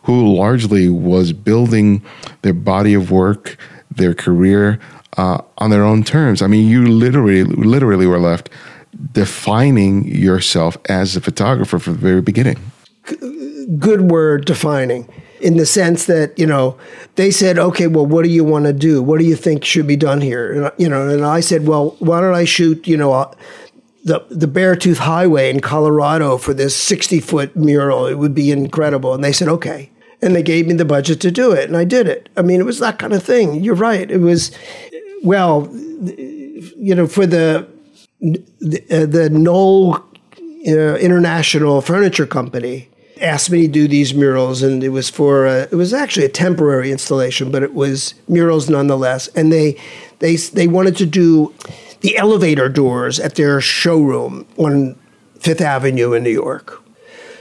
[0.03, 2.03] who largely was building
[2.43, 3.57] their body of work
[3.95, 4.79] their career
[5.17, 6.41] uh, on their own terms.
[6.41, 8.49] I mean, you literally, literally were left
[9.11, 12.57] defining yourself as a photographer from the very beginning.
[13.79, 15.07] Good word, defining.
[15.41, 16.77] In the sense that you know,
[17.15, 19.03] they said, "Okay, well, what do you want to do?
[19.03, 21.95] What do you think should be done here?" And, you know, and I said, "Well,
[21.99, 22.87] why don't I shoot?
[22.87, 23.31] You know, uh,
[24.03, 28.07] the the Beartooth Highway in Colorado for this sixty foot mural?
[28.07, 29.91] It would be incredible." And they said, "Okay."
[30.25, 32.29] And they gave me the budget to do it, and I did it.
[32.35, 33.63] I mean, it was that kind of thing.
[33.63, 34.09] You're right.
[34.09, 34.51] It was,
[35.23, 37.67] well, you know, for the
[38.19, 39.95] the, uh, the Knoll
[40.67, 42.89] uh, International Furniture Company
[43.21, 46.29] asked me to do these murals, and it was for a, it was actually a
[46.29, 49.27] temporary installation, but it was murals nonetheless.
[49.29, 49.79] And they
[50.19, 51.53] they they wanted to do
[52.01, 54.95] the elevator doors at their showroom on
[55.39, 56.81] Fifth Avenue in New York.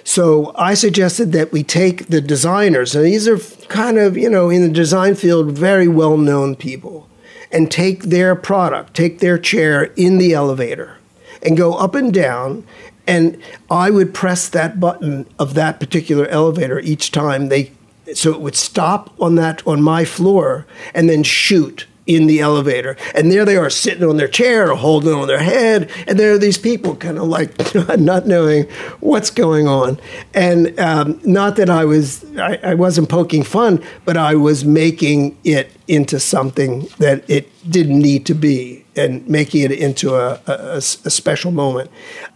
[0.05, 3.39] So I suggested that we take the designers, and these are
[3.69, 7.09] kind of, you know, in the design field, very well known people,
[7.51, 10.99] and take their product, take their chair in the elevator,
[11.43, 12.67] and go up and down.
[13.07, 17.73] And I would press that button of that particular elevator each time they,
[18.13, 22.97] so it would stop on that on my floor and then shoot in the elevator.
[23.15, 25.91] And there they are sitting on their chair or holding on their head.
[26.07, 27.55] And there are these people kind of like
[27.99, 28.65] not knowing
[29.01, 29.99] what's going on.
[30.35, 35.37] And um, not that I was, I, I, wasn't poking fun, but I was making
[35.45, 40.77] it into something that it didn't need to be and making it into a, a,
[40.77, 41.91] a special moment.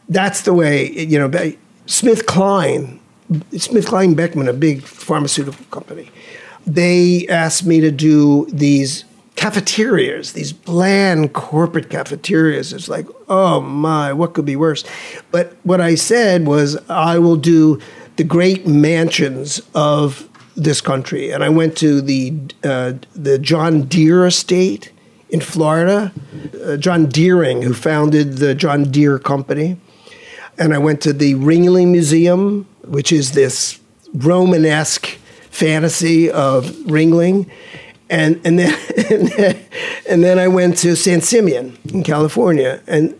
[0.08, 1.28] That's the way, you know,
[1.86, 2.98] SmithKline,
[3.56, 6.10] Smith Klein Beckman, a big pharmaceutical company,
[6.66, 9.04] they asked me to do these
[9.38, 12.72] cafeterias, these bland corporate cafeterias.
[12.72, 14.82] It's like, oh my, what could be worse?
[15.30, 17.80] But what I said was, I will do
[18.16, 21.30] the great mansions of this country.
[21.30, 24.90] And I went to the, uh, the John Deere estate
[25.30, 26.12] in Florida,
[26.64, 29.76] uh, John Deering, who founded the John Deere Company.
[30.58, 33.78] And I went to the Ringling Museum, which is this
[34.12, 35.06] Romanesque
[35.50, 37.48] fantasy of Ringling
[38.10, 38.78] and and then
[39.10, 39.64] and then,
[40.08, 43.18] and then I went to San Simeon in California and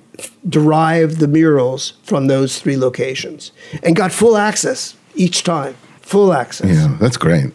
[0.48, 5.74] derived the murals from those three locations and got full access each time.
[6.01, 6.70] Full access.
[6.70, 7.53] Yeah, that's great.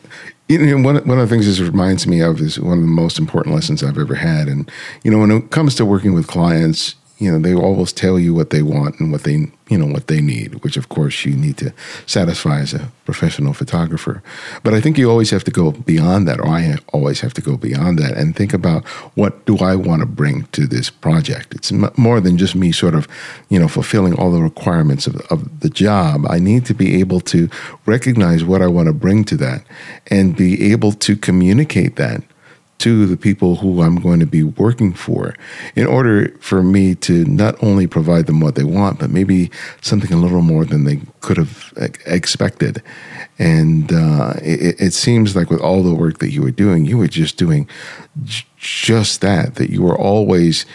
[0.48, 2.90] You know, one, one of the things this reminds me of is one of the
[2.90, 4.48] most important lessons I've ever had.
[4.48, 4.70] And,
[5.04, 8.34] you know, when it comes to working with clients, you know they always tell you
[8.34, 11.36] what they want and what they you know what they need which of course you
[11.36, 11.72] need to
[12.06, 14.24] satisfy as a professional photographer.
[14.64, 17.42] But i think you always have to go beyond that or i always have to
[17.42, 21.54] go beyond that and think about what do i want to bring to this project.
[21.54, 23.08] It's more than just me sort of
[23.50, 26.26] you know fulfilling all the requirements of, of the job.
[26.30, 27.50] I need to be able to
[27.86, 29.64] recognize what i want to bring to that
[30.08, 32.24] and be able to communicate that
[32.80, 35.36] to the people who I'm going to be working for
[35.76, 40.12] in order for me to not only provide them what they want, but maybe something
[40.12, 41.74] a little more than they could have
[42.06, 42.84] expected.
[43.40, 46.98] And uh, it, it, seems like with all the work that you were doing, you
[46.98, 47.68] were just doing
[48.24, 50.66] j- just that, that you were always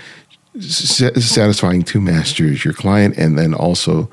[0.61, 4.11] satisfying two masters, your client and then also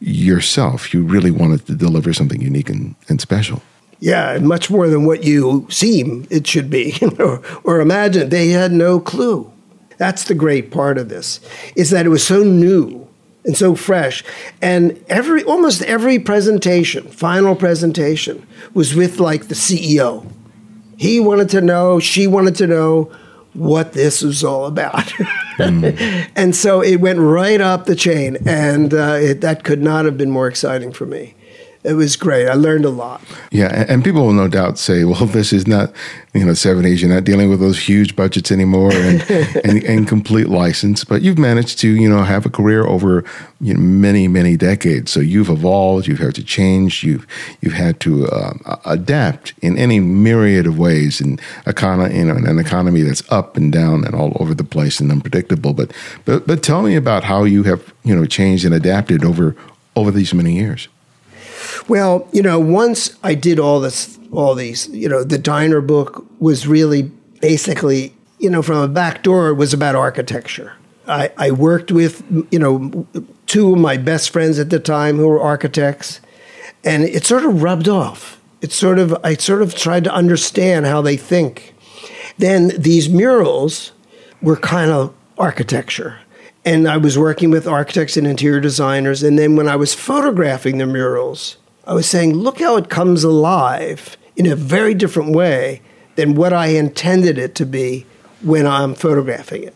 [0.00, 0.94] yourself.
[0.94, 3.62] You really wanted to deliver something unique and, and special.
[4.02, 8.30] Yeah, much more than what you seem it should be or, or imagine.
[8.30, 9.52] They had no clue.
[9.96, 11.38] That's the great part of this,
[11.76, 13.06] is that it was so new
[13.44, 14.24] and so fresh.
[14.60, 20.28] And every almost every presentation, final presentation, was with like the CEO.
[20.96, 23.04] He wanted to know, she wanted to know
[23.52, 25.06] what this was all about.
[25.58, 26.28] mm.
[26.34, 30.18] and so it went right up the chain, and uh, it, that could not have
[30.18, 31.36] been more exciting for me
[31.84, 32.48] it was great.
[32.48, 33.20] I learned a lot.
[33.50, 35.92] Yeah, and people will no doubt say, "Well, this is not,
[36.32, 37.00] you know, '70s.
[37.00, 39.22] You're not dealing with those huge budgets anymore and,
[39.64, 43.24] and, and complete license." But you've managed to, you know, have a career over
[43.60, 45.10] you know, many, many decades.
[45.10, 46.06] So you've evolved.
[46.06, 47.02] You've had to change.
[47.02, 47.26] You've
[47.60, 52.46] you've had to uh, adapt in any myriad of ways in econ- you know, in
[52.46, 55.72] an economy that's up and down and all over the place and unpredictable.
[55.72, 55.92] But
[56.24, 59.56] but but tell me about how you have you know changed and adapted over
[59.96, 60.88] over these many years.
[61.88, 66.24] Well, you know, once I did all this, all these, you know, the diner book
[66.38, 70.74] was really basically, you know, from a back door, it was about architecture.
[71.08, 73.06] I, I worked with, you know,
[73.46, 76.20] two of my best friends at the time who were architects,
[76.84, 78.40] and it sort of rubbed off.
[78.60, 81.74] It sort of, I sort of tried to understand how they think.
[82.38, 83.92] Then these murals
[84.40, 86.18] were kind of architecture
[86.64, 89.22] and I was working with architects and interior designers.
[89.22, 93.24] And then when I was photographing the murals, I was saying, look how it comes
[93.24, 95.82] alive in a very different way
[96.16, 98.06] than what I intended it to be
[98.40, 99.74] when I'm photographing it.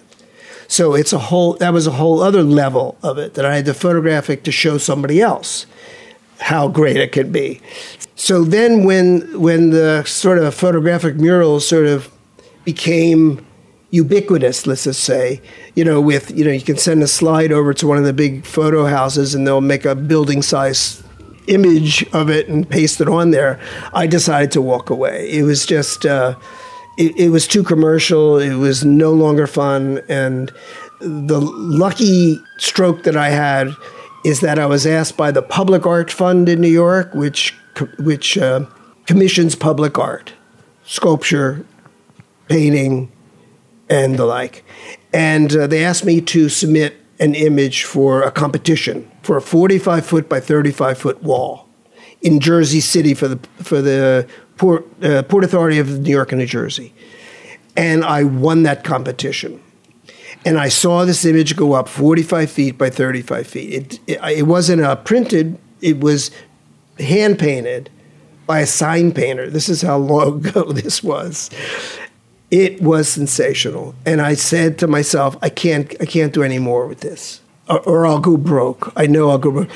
[0.68, 3.64] So it's a whole that was a whole other level of it that I had
[3.66, 5.66] to photograph it to show somebody else
[6.40, 7.60] how great it could be.
[8.16, 12.10] So then when when the sort of photographic murals sort of
[12.64, 13.46] became
[13.90, 15.40] ubiquitous, let's just say,
[15.76, 18.12] you know, with you know, you can send a slide over to one of the
[18.12, 21.02] big photo houses and they'll make a building size
[21.46, 23.58] image of it and paste it on there,
[23.92, 25.30] I decided to walk away.
[25.30, 26.36] It was just, uh,
[26.98, 28.38] it, it was too commercial.
[28.38, 30.00] It was no longer fun.
[30.08, 30.52] And
[31.00, 33.68] the lucky stroke that I had
[34.24, 37.54] is that I was asked by the Public Art Fund in New York, which
[37.98, 38.64] which uh,
[39.04, 40.32] commissions public art,
[40.84, 41.66] sculpture,
[42.48, 43.12] painting,
[43.88, 44.64] and the like.
[45.12, 50.04] and uh, they asked me to submit an image for a competition for a 45
[50.04, 51.66] foot by 35 foot wall
[52.22, 56.40] in Jersey City for the for the Port uh, Port Authority of New York and
[56.40, 56.92] New Jersey,
[57.76, 59.62] and I won that competition.
[60.44, 63.72] And I saw this image go up 45 feet by 35 feet.
[63.72, 66.30] It, it, it wasn't a printed, it was
[67.00, 67.90] hand painted
[68.46, 69.50] by a sign painter.
[69.50, 71.50] This is how long ago this was.
[72.50, 73.94] It was sensational.
[74.04, 77.80] And I said to myself, I can't, I can't do any more with this, or,
[77.80, 78.92] or I'll go broke.
[78.96, 79.70] I know I'll go broke.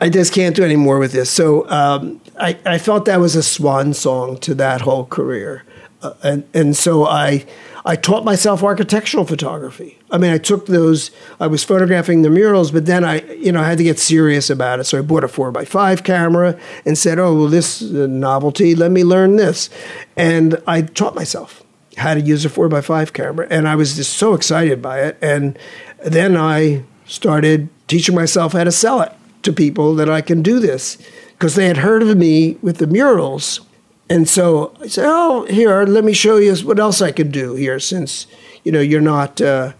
[0.00, 1.30] I just can't do any more with this.
[1.30, 5.64] So um, I, I felt that was a swan song to that whole career.
[6.02, 7.46] Uh, and, and so I,
[7.86, 9.96] I taught myself architectural photography.
[10.10, 13.60] I mean, I took those, I was photographing the murals, but then I, you know,
[13.60, 14.84] I had to get serious about it.
[14.84, 18.08] So I bought a four by five camera and said, oh, well, this is a
[18.08, 19.70] novelty, let me learn this.
[20.16, 21.62] And I taught myself
[21.96, 23.46] how to use a four by five camera.
[23.50, 25.16] And I was just so excited by it.
[25.22, 25.56] And
[26.04, 29.12] then I started teaching myself how to sell it
[29.42, 30.98] to people that I can do this
[31.32, 33.60] because they had heard of me with the murals.
[34.08, 37.54] And so I said, "Oh, here, let me show you what else I could do
[37.54, 38.26] here, since
[38.62, 39.72] you know you're not uh,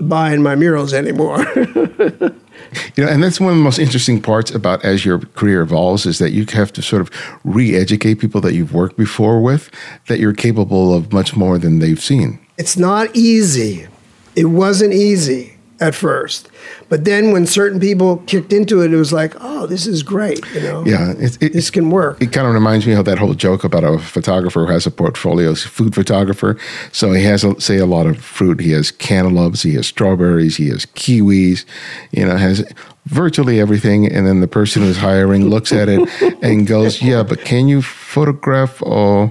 [0.00, 4.84] buying my murals anymore." you know, and that's one of the most interesting parts about
[4.84, 7.10] as your career evolves is that you have to sort of
[7.44, 9.68] re-educate people that you've worked before with
[10.06, 12.38] that you're capable of much more than they've seen.
[12.58, 13.88] It's not easy.
[14.36, 16.48] It wasn't easy at first.
[16.88, 20.40] But then when certain people kicked into it, it was like, oh, this is great.
[20.54, 22.22] You know, yeah, it, it, this can work.
[22.22, 24.90] It kind of reminds me of that whole joke about a photographer who has a
[24.90, 26.58] portfolio, food photographer.
[26.92, 28.60] So he has, say, a lot of fruit.
[28.60, 31.64] He has cantaloupes, he has strawberries, he has kiwis.
[32.12, 32.64] You know, has
[33.06, 34.10] virtually everything.
[34.10, 36.08] And then the person who's hiring looks at it
[36.42, 39.30] and goes, yeah, but can you photograph a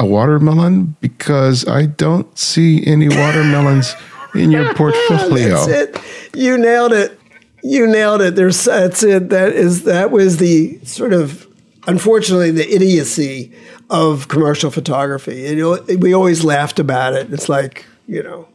[0.00, 3.94] watermelon because I don't see any watermelons
[4.36, 5.64] in your portfolio.
[5.66, 6.00] that's it.
[6.34, 7.18] You nailed it.
[7.62, 8.36] You nailed it.
[8.36, 9.30] There's that's it.
[9.30, 11.46] That is that was the sort of
[11.86, 13.52] unfortunately the idiocy
[13.90, 15.42] of commercial photography.
[15.42, 17.32] You know, we always laughed about it.
[17.32, 18.48] It's like you know.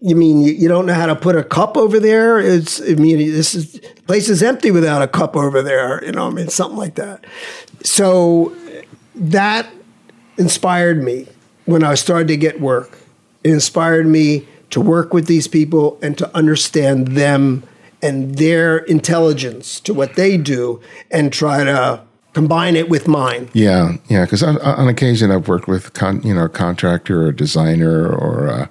[0.00, 2.38] You mean you, you don't know how to put a cup over there?
[2.38, 6.04] It's I mean this is place is empty without a cup over there.
[6.04, 7.24] You know, I mean something like that.
[7.82, 8.54] So
[9.14, 9.66] that
[10.36, 11.26] inspired me
[11.64, 12.98] when I started to get work.
[13.44, 17.62] It inspired me to work with these people and to understand them
[18.02, 22.00] and their intelligence to what they do and try to
[22.34, 23.48] combine it with mine.
[23.54, 24.24] Yeah, yeah.
[24.24, 28.06] Because on, on, occasion I've worked with con, you know a contractor or a designer
[28.06, 28.66] or uh,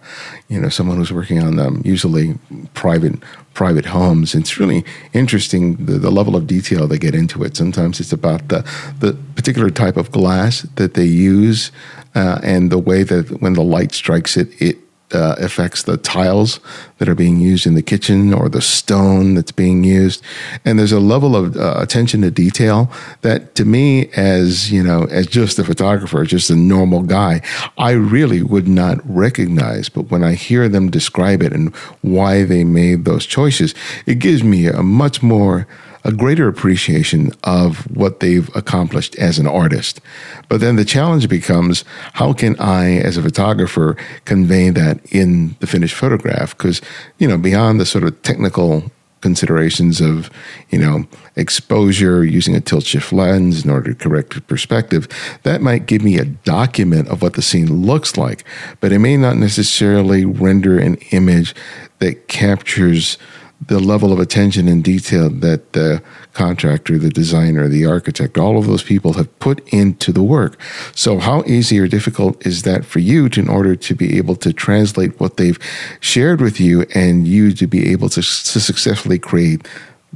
[0.50, 2.38] you know someone who's working on them, usually
[2.76, 3.16] private
[3.54, 4.36] private homes.
[4.36, 4.84] It's really
[5.14, 7.58] interesting the, the level of detail they get into it.
[7.58, 8.70] Sometimes it's about the
[9.00, 11.72] the particular type of glass that they use
[12.14, 14.78] uh, and the way that when the light strikes it, it
[15.14, 16.60] uh, affects the tiles
[16.98, 20.24] that are being used in the kitchen or the stone that's being used.
[20.64, 22.92] And there's a level of uh, attention to detail
[23.22, 27.42] that to me, as, you know, as just a photographer, just a normal guy,
[27.78, 29.90] I really would not recognize.
[29.90, 34.44] But when I hear them describe it and why they made those choices, it gives
[34.44, 35.68] me a much more
[36.04, 40.02] a greater appreciation of what they've accomplished as an artist.
[40.50, 43.96] But then the challenge becomes how can I, as a photographer,
[44.26, 46.58] convey that in the finished photograph?
[46.58, 46.82] Because,
[47.20, 48.92] you know, beyond the sort of technical
[49.24, 50.30] considerations of,
[50.70, 51.06] you know,
[51.38, 55.08] exposure using a tilt shift lens in order to correct perspective,
[55.44, 58.44] that might give me a document of what the scene looks like,
[58.82, 61.56] but it may not necessarily render an image
[62.00, 63.18] that captures
[63.68, 66.02] the level of attention and detail that the
[66.34, 70.60] contractor, the designer, the architect, all of those people have put into the work.
[70.96, 74.36] So, how easy or difficult is that for you to, in order to be able
[74.38, 75.60] to translate what they've
[76.00, 79.68] shared with you and you to be able to, to successfully create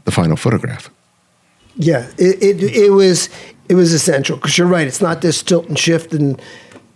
[0.06, 0.90] the final photograph?
[1.76, 3.30] Yeah, it, it, it was
[3.70, 4.88] it was essential because you're right.
[4.88, 6.42] It's not this tilt and shift and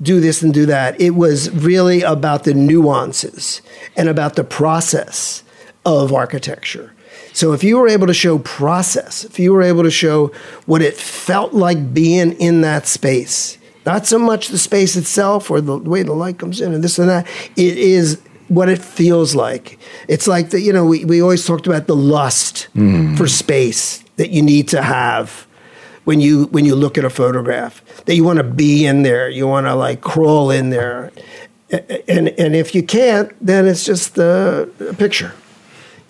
[0.02, 1.00] do this and do that.
[1.00, 3.62] It was really about the nuances
[3.96, 5.44] and about the process
[5.86, 6.94] of architecture.
[7.34, 10.28] So if you were able to show process, if you were able to show
[10.66, 15.62] what it felt like being in that space, not so much the space itself or
[15.62, 19.34] the way the light comes in and this and that, it is what it feels
[19.34, 19.80] like.
[20.08, 23.18] It's like that, you know, we, we always talked about the lust mm.
[23.18, 25.48] for space that you need to have
[26.04, 27.82] when you when you look at a photograph.
[28.06, 31.12] That you want to be in there, you want to like crawl in there.
[32.08, 35.34] And and if you can't, then it's just a, a picture.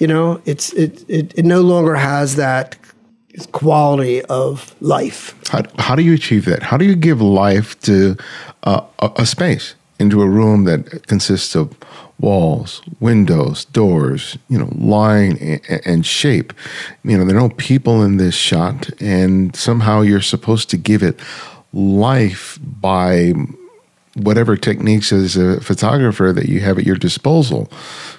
[0.01, 2.75] You know, it's it, it, it no longer has that
[3.51, 5.35] quality of life.
[5.49, 6.63] How, how do you achieve that?
[6.63, 8.17] How do you give life to
[8.63, 9.75] uh, a, a, space?
[9.99, 11.77] into a room that consists of
[12.19, 16.53] walls, windows, doors, you know, line and shape.
[17.03, 21.03] You know, there are no people in this shot, and somehow you're supposed to give
[21.03, 21.19] it
[21.71, 23.33] life by
[24.15, 27.69] whatever techniques as a photographer that you have at your disposal.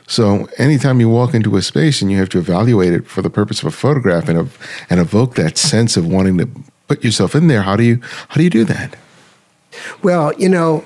[0.07, 3.31] So anytime you walk into a space and you have to evaluate it for the
[3.31, 4.51] purpose of a photograph and,
[4.91, 6.49] and evoke that sense of wanting to
[6.89, 8.97] put yourself in there, how do you how do you do that?
[10.03, 10.85] Well, you know,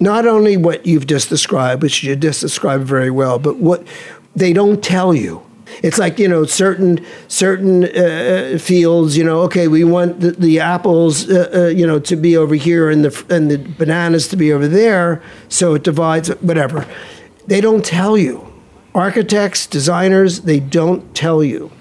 [0.00, 3.86] not only what you've just described, which you just described very well, but what
[4.34, 5.42] they don't tell you.
[5.82, 9.16] It's like you know certain certain uh, fields.
[9.16, 12.54] You know, okay, we want the, the apples, uh, uh, you know, to be over
[12.54, 15.22] here and the and the bananas to be over there.
[15.48, 16.28] So it divides.
[16.42, 16.86] Whatever.
[17.46, 18.53] They don't tell you.
[18.94, 21.72] Architects, designers, they don't tell you.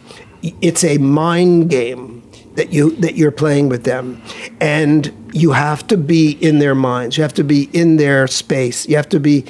[0.41, 2.23] It's a mind game
[2.55, 4.21] that you that you're playing with them.
[4.59, 7.17] And you have to be in their minds.
[7.17, 8.87] You have to be in their space.
[8.87, 9.45] You have to be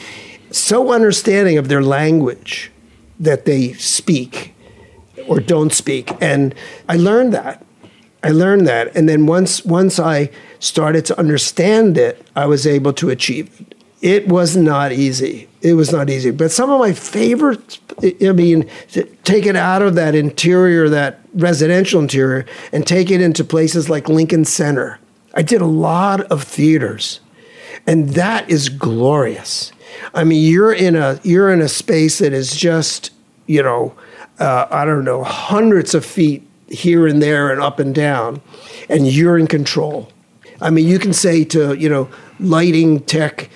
[0.51, 2.71] so understanding of their language
[3.19, 4.53] that they speak
[5.27, 6.11] or don't speak.
[6.21, 6.53] And
[6.89, 7.65] i learned that.
[8.23, 8.95] I learned that.
[8.95, 13.72] And then once once i started to understand it i was able to achieve it
[14.03, 15.47] it was not easy.
[15.61, 16.29] It was not easy.
[16.31, 18.69] But some of my favorites, I mean,
[19.23, 24.09] take it out of that interior, that residential interior, and take it into places like
[24.09, 24.99] Lincoln Center.
[25.33, 27.21] I did a lot of theaters,
[27.87, 29.71] and that is glorious.
[30.13, 33.11] I mean, you're in a you're in a space that is just
[33.47, 33.95] you know,
[34.37, 38.41] uh, I don't know, hundreds of feet here and there and up and down,
[38.89, 40.11] and you're in control.
[40.59, 42.09] I mean, you can say to you know,
[42.41, 43.49] lighting tech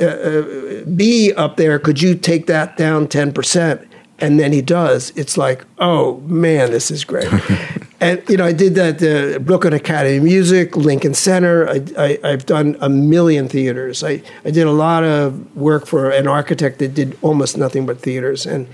[0.00, 1.78] uh, be up there.
[1.78, 3.86] Could you take that down 10%?
[4.20, 5.10] And then he does.
[5.16, 7.28] It's like, oh man, this is great.
[8.00, 11.68] and you know, I did that uh, Brooklyn Academy of Music, Lincoln Center.
[11.98, 14.04] I, have done a million theaters.
[14.04, 18.00] I, I did a lot of work for an architect that did almost nothing but
[18.00, 18.68] theaters, and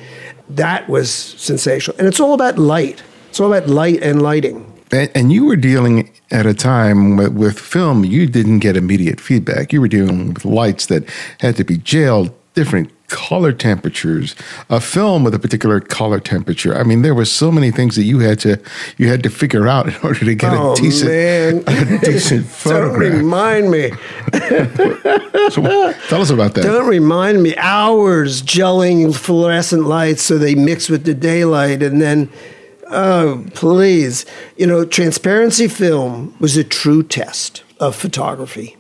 [0.50, 1.96] that was sensational.
[1.96, 3.02] And it's all about light.
[3.30, 4.69] It's all about light and lighting.
[4.92, 9.72] And you were dealing at a time with film, you didn't get immediate feedback.
[9.72, 14.34] You were dealing with lights that had to be jailed, different color temperatures,
[14.70, 16.76] a film with a particular color temperature.
[16.76, 18.60] I mean, there were so many things that you had to
[18.96, 21.96] you had to figure out in order to get oh, a decent man.
[21.96, 23.00] a decent photograph.
[23.00, 23.90] Don't remind me.
[25.50, 26.62] so, tell us about that.
[26.62, 27.56] Don't remind me.
[27.56, 32.30] Hours gelling fluorescent lights so they mix with the daylight, and then
[32.90, 34.26] Oh, please.
[34.56, 38.76] You know, transparency film was a true test of photography.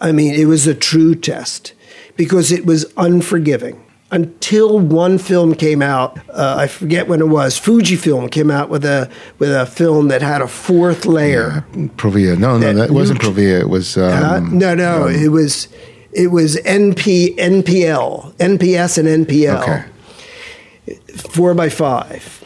[0.00, 1.72] I mean, it was a true test
[2.16, 3.80] because it was unforgiving.
[4.10, 7.58] Until one film came out, uh, I forget when it was.
[7.58, 9.10] Fujifilm came out with a
[9.40, 11.64] with a film that had a fourth layer.
[11.74, 12.38] Yeah, Provia.
[12.38, 13.60] No, no, that, that wasn't Provia.
[13.62, 15.06] It was um, uh, no, no.
[15.08, 15.66] Um, it was
[16.12, 19.62] it was NP NPL, NPS, and NPL.
[19.62, 20.96] Okay.
[21.16, 22.43] Four by five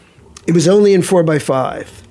[0.48, 2.08] it was only in four by five,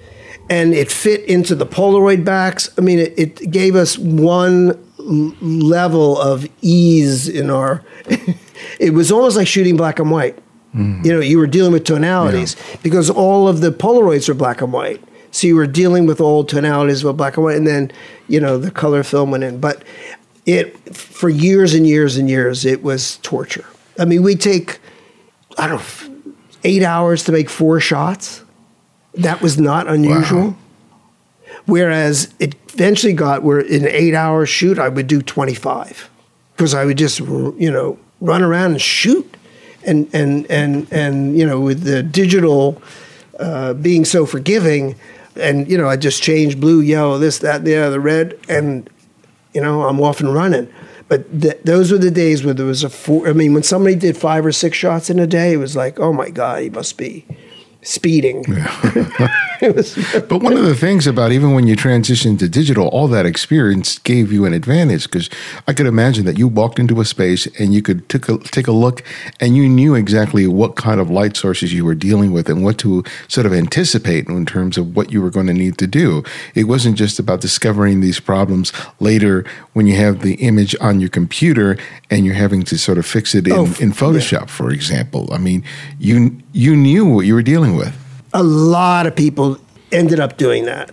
[0.47, 2.69] and it fit into the Polaroid backs.
[2.77, 7.83] I mean, it, it gave us one level of ease in our.
[8.79, 10.37] it was almost like shooting black and white.
[10.75, 11.03] Mm.
[11.03, 12.75] You know, you were dealing with tonalities yeah.
[12.83, 15.03] because all of the Polaroids were black and white.
[15.31, 17.91] So you were dealing with all tonalities of black and white, and then
[18.27, 19.59] you know the color film went in.
[19.59, 19.83] But
[20.45, 23.65] it for years and years and years, it was torture.
[23.97, 24.77] I mean, we take
[25.57, 26.16] I don't know
[26.63, 28.43] eight hours to make four shots.
[29.13, 30.49] That was not unusual.
[30.49, 30.55] Wow.
[31.65, 36.09] Whereas it eventually got where in an eight hour shoot, I would do 25
[36.55, 39.35] because I would just, you know, run around and shoot.
[39.85, 42.81] And, and, and, and you know, with the digital
[43.39, 44.95] uh, being so forgiving,
[45.35, 48.89] and, you know, I just change blue, yellow, this, that, the other, the red, and,
[49.53, 50.71] you know, I'm off and running.
[51.07, 53.27] But th- those were the days where there was a four.
[53.27, 55.99] I mean, when somebody did five or six shots in a day, it was like,
[55.99, 57.25] oh my god, he must be
[57.81, 58.43] speeding.
[58.47, 59.27] Yeah.
[59.61, 63.97] but one of the things about even when you transitioned to digital, all that experience
[63.99, 65.29] gave you an advantage because
[65.67, 68.67] I could imagine that you walked into a space and you could take a, take
[68.67, 69.03] a look
[69.39, 72.77] and you knew exactly what kind of light sources you were dealing with and what
[72.79, 76.23] to sort of anticipate in terms of what you were going to need to do.
[76.53, 79.43] It wasn't just about discovering these problems later
[79.73, 81.77] when you have the image on your computer
[82.09, 84.45] and you're having to sort of fix it in, oh, in Photoshop, yeah.
[84.45, 85.29] for example.
[85.31, 85.63] I mean,
[85.99, 87.95] you you knew what you were dealing with
[88.33, 89.57] a lot of people
[89.91, 90.91] ended up doing that.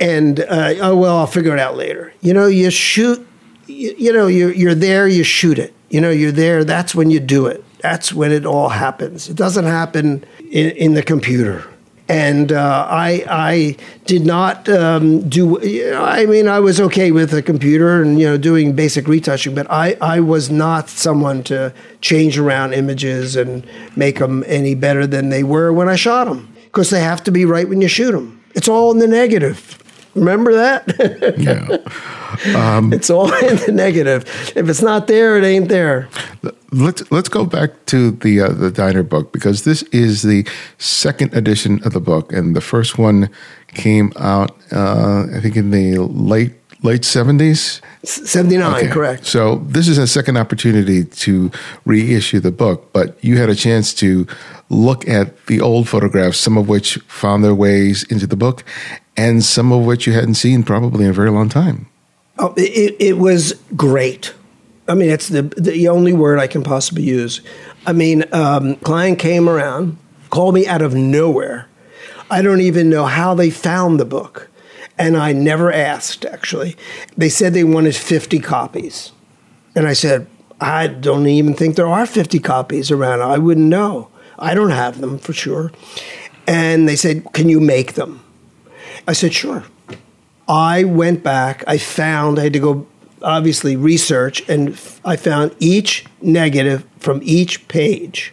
[0.00, 2.12] And uh, oh well, I'll figure it out later.
[2.20, 3.26] You know, you shoot.
[3.66, 5.06] You, you know, you're you're there.
[5.06, 5.74] You shoot it.
[5.90, 6.64] You know, you're there.
[6.64, 7.64] That's when you do it.
[7.80, 9.28] That's when it all happens.
[9.28, 11.64] It doesn't happen in, in the computer.
[12.12, 15.58] And uh, I I did not um, do.
[15.96, 19.66] I mean, I was okay with a computer and you know doing basic retouching, but
[19.70, 25.30] I I was not someone to change around images and make them any better than
[25.30, 28.12] they were when I shot them because they have to be right when you shoot
[28.12, 28.42] them.
[28.54, 29.81] It's all in the negative.
[30.14, 31.36] Remember that?
[31.38, 31.76] Yeah.
[32.56, 34.24] Um, it's all in the negative.
[34.56, 36.08] If it's not there, it ain't there.
[36.72, 40.48] Let's let's go back to the uh, the diner book because this is the
[40.78, 43.28] second edition of the book, and the first one
[43.74, 47.82] came out uh, I think in the late late seventies.
[48.04, 49.26] 79, correct.
[49.26, 51.50] So this is a second opportunity to
[51.84, 54.26] reissue the book, but you had a chance to
[54.70, 58.64] look at the old photographs, some of which found their ways into the book,
[59.16, 61.86] and some of which you hadn't seen probably in a very long time.
[62.38, 64.34] Oh, it, it was great.
[64.88, 67.40] I mean, it's the the only word I can possibly use.
[67.86, 69.96] I mean, um, client came around,
[70.30, 71.68] called me out of nowhere.
[72.30, 74.50] I don't even know how they found the book,
[74.98, 76.24] and I never asked.
[76.24, 76.76] Actually,
[77.16, 79.12] they said they wanted fifty copies,
[79.76, 80.26] and I said,
[80.60, 83.22] I don't even think there are fifty copies around.
[83.22, 84.08] I wouldn't know.
[84.38, 85.70] I don't have them for sure.
[86.46, 88.22] And they said, Can you make them?
[89.06, 89.64] I said, Sure.
[90.48, 92.86] I went back, I found, I had to go
[93.22, 94.70] obviously research, and
[95.04, 98.32] I found each negative from each page.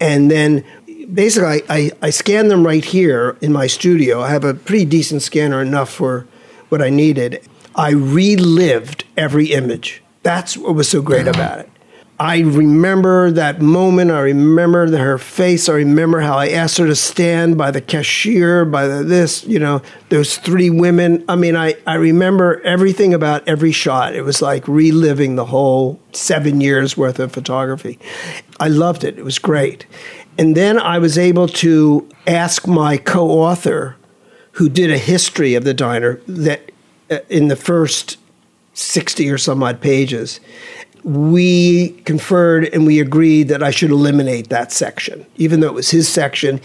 [0.00, 0.64] And then
[1.12, 4.20] basically, I, I scanned them right here in my studio.
[4.20, 6.26] I have a pretty decent scanner, enough for
[6.68, 7.40] what I needed.
[7.74, 10.02] I relived every image.
[10.22, 11.70] That's what was so great about it.
[12.20, 14.10] I remember that moment.
[14.10, 15.68] I remember her face.
[15.68, 19.60] I remember how I asked her to stand by the cashier, by the this, you
[19.60, 21.24] know, those three women.
[21.28, 24.16] I mean, I, I remember everything about every shot.
[24.16, 28.00] It was like reliving the whole seven years worth of photography.
[28.58, 29.16] I loved it.
[29.16, 29.86] It was great.
[30.36, 33.94] And then I was able to ask my co author,
[34.52, 36.72] who did a history of the diner, that
[37.12, 38.16] uh, in the first
[38.74, 40.40] 60 or some odd pages
[41.08, 45.90] we conferred and we agreed that I should eliminate that section, even though it was
[45.90, 46.60] his section.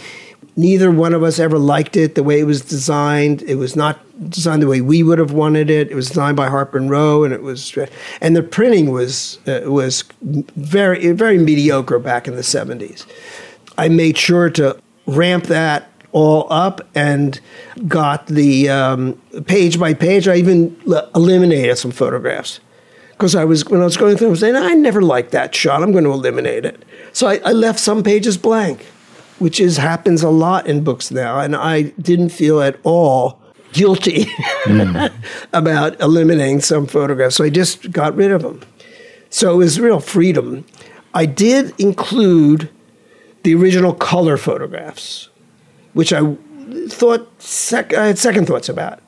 [0.58, 3.42] Neither one of us ever liked it the way it was designed.
[3.44, 5.90] It was not designed the way we would have wanted it.
[5.90, 7.76] It was designed by Harper and Row, and it was,
[8.20, 13.08] and the printing was uh, was very very mediocre back in the seventies.
[13.78, 14.78] I made sure to
[15.08, 17.40] ramp that all up and
[17.88, 19.14] got the um,
[19.48, 20.28] page by page.
[20.28, 20.80] I even
[21.16, 22.60] eliminated some photographs
[23.24, 25.56] because I was when I was going through, I was saying I never liked that
[25.56, 25.82] shot.
[25.82, 26.84] I'm going to eliminate it.
[27.14, 28.84] So I, I left some pages blank,
[29.40, 33.40] which is happens a lot in books now, and I didn't feel at all
[33.72, 34.26] guilty
[34.66, 35.10] mm.
[35.54, 37.38] about eliminating some photographs.
[37.38, 38.60] So I just got rid of them.
[39.30, 40.66] So it was real freedom.
[41.14, 42.70] I did include
[43.44, 45.30] the original color photographs,
[45.94, 46.36] which I
[46.90, 49.00] thought sec- I had second thoughts about,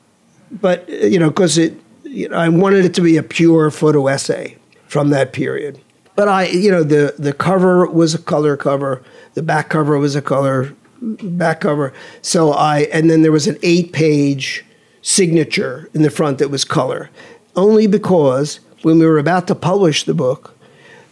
[0.50, 1.74] but you know because it
[2.16, 4.56] you know, I wanted it to be a pure photo essay
[4.88, 5.78] from that period.
[6.14, 9.02] But I, you know, the the cover was a color cover,
[9.34, 11.92] the back cover was a color back cover.
[12.22, 14.64] So I, and then there was an eight page
[15.02, 17.10] signature in the front that was color,
[17.54, 20.56] only because when we were about to publish the book,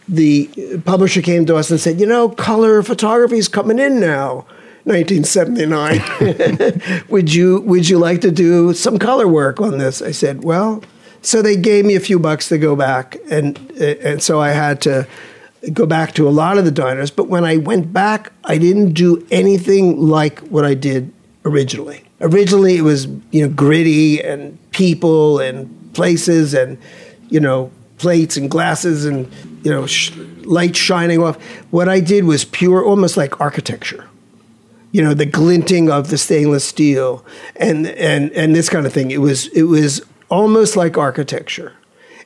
[0.09, 0.49] the
[0.85, 4.47] publisher came to us and said, you know, color photography is coming in now.
[4.85, 7.05] 1979.
[7.09, 9.99] would you would you like to do some color work on this?
[9.99, 10.83] I said, well,
[11.25, 14.81] so they gave me a few bucks to go back, and and so I had
[14.81, 15.07] to
[15.73, 17.09] go back to a lot of the diners.
[17.09, 21.11] But when I went back, I didn't do anything like what I did
[21.43, 22.03] originally.
[22.21, 26.77] Originally, it was you know gritty and people and places and
[27.29, 29.31] you know plates and glasses and
[29.63, 31.41] you know sh- light shining off.
[31.71, 34.07] What I did was pure, almost like architecture.
[34.91, 39.11] You know, the glinting of the stainless steel and and and this kind of thing.
[39.11, 41.73] It was it was almost like architecture.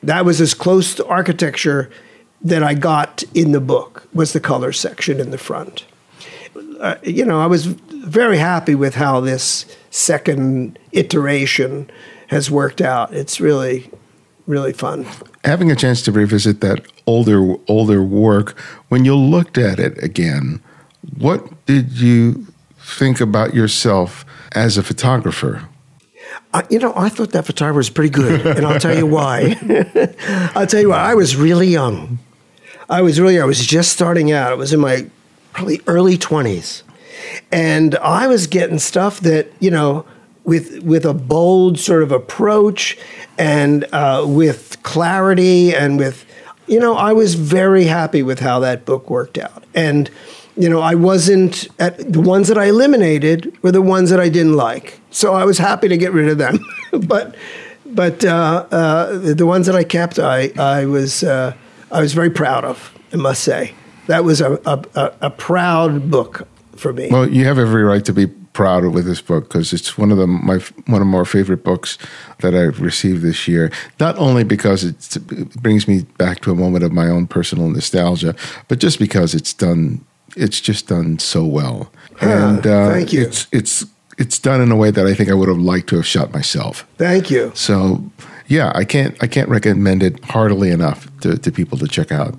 [0.04, 1.90] That was as close to architecture
[2.42, 5.86] that I got in the book was the color section in the front.
[6.80, 11.90] Uh, you know, I was very happy with how this second iteration
[12.28, 13.14] has worked out.
[13.14, 13.92] It's really,
[14.48, 15.06] really fun.
[15.44, 20.62] Having a chance to revisit that older older work, when you looked at it again,
[21.18, 22.48] what did you
[22.80, 25.68] think about yourself as a photographer?
[26.54, 29.56] I, you know, I thought that photographer was pretty good, and I'll tell you why.
[30.56, 30.98] I'll tell you why.
[30.98, 32.20] I was really young.
[32.90, 34.52] I was really, I was just starting out.
[34.52, 35.10] I was in my
[35.54, 36.84] probably early 20s.
[37.52, 40.06] And I was getting stuff that, you know,
[40.44, 42.98] with, with a bold sort of approach
[43.38, 46.26] and uh, with clarity and with,
[46.68, 49.64] you know, I was very happy with how that book worked out.
[49.76, 50.10] And
[50.60, 54.28] you know, I wasn't at the ones that I eliminated were the ones that I
[54.28, 55.00] didn't like.
[55.10, 56.60] So I was happy to get rid of them.
[57.08, 57.36] but
[57.86, 61.54] but uh, uh, the ones that I kept, I I was uh,
[61.92, 62.94] I was very proud of.
[63.14, 63.74] I must say
[64.08, 66.46] that was a a, a proud book
[66.76, 67.08] for me.
[67.10, 70.18] Well, you have every right to be proud with this book because it's one of
[70.18, 70.58] the my
[70.88, 71.98] one of my favorite books
[72.40, 73.72] that I've received this year.
[73.98, 75.18] Not only because it
[75.62, 78.36] brings me back to a moment of my own personal nostalgia,
[78.68, 80.04] but just because it's done.
[80.36, 83.22] It's just done so well, and uh, thank you.
[83.22, 83.86] It's it's
[84.18, 86.34] it's done in a way that I think I would have liked to have shot
[86.34, 86.86] myself.
[86.98, 87.52] Thank you.
[87.56, 88.04] So,
[88.48, 92.36] yeah, I can't I can't recommend it heartily enough to, to people to check out.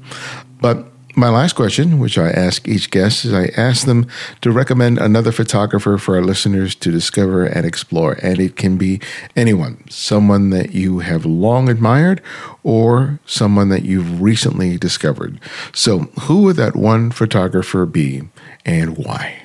[0.61, 4.07] But my last question, which I ask each guest, is I ask them
[4.41, 8.19] to recommend another photographer for our listeners to discover and explore.
[8.23, 9.01] And it can be
[9.37, 12.23] anyone, someone that you have long admired
[12.63, 15.41] or someone that you've recently discovered.
[15.73, 18.23] So, who would that one photographer be
[18.65, 19.43] and why?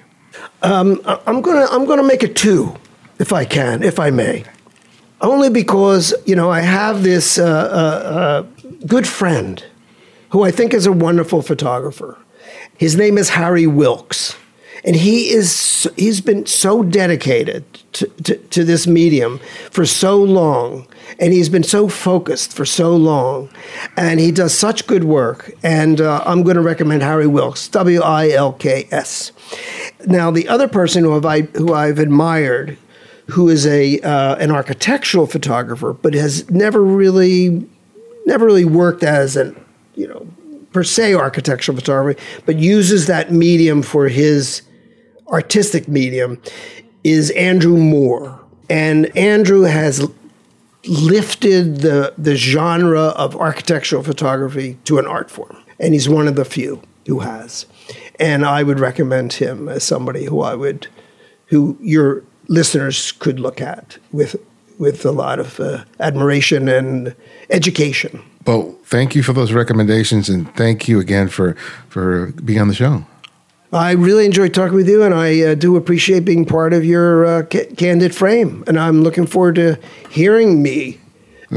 [0.61, 2.75] Um, I'm gonna I'm gonna make it two,
[3.19, 4.43] if I can, if I may.
[5.21, 8.41] Only because you know I have this uh, uh, uh,
[8.85, 9.63] good friend
[10.29, 12.17] who I think is a wonderful photographer.
[12.77, 14.35] His name is Harry Wilks.
[14.83, 17.63] And he is he's been so dedicated
[17.93, 19.39] to, to, to, this medium
[19.71, 20.85] for so long,
[21.17, 23.49] and he's been so focused for so long,
[23.97, 25.51] and he does such good work.
[25.63, 29.31] And uh, I'm going to recommend Harry Wilks, W I L K S.
[30.05, 32.77] Now, the other person who, I, who I've admired,
[33.31, 37.67] who is a uh, an architectural photographer, but has never really
[38.27, 39.55] never really worked as an
[39.95, 40.27] you know,
[40.71, 44.61] per se architectural photography, but uses that medium for his
[45.27, 46.41] artistic medium,
[47.03, 48.39] is Andrew Moore.
[48.69, 50.09] And Andrew has
[50.87, 55.57] lifted the, the genre of architectural photography to an art form.
[55.79, 57.65] And he's one of the few who has.
[58.19, 60.87] And I would recommend him as somebody who I would,
[61.47, 64.35] who your listeners could look at with,
[64.79, 67.15] with a lot of uh, admiration and
[67.49, 68.23] education.
[68.45, 71.55] Well, thank you for those recommendations, and thank you again for
[71.89, 73.05] for being on the show.
[73.73, 77.25] I really enjoyed talking with you, and I uh, do appreciate being part of your
[77.25, 78.63] uh, ca- candid frame.
[78.67, 79.79] And I'm looking forward to
[80.09, 80.99] hearing me.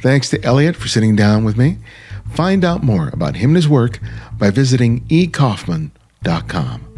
[0.00, 1.78] Thanks to Elliot for sitting down with me.
[2.32, 3.98] Find out more about him and his work
[4.38, 6.89] by visiting ekaufman.com.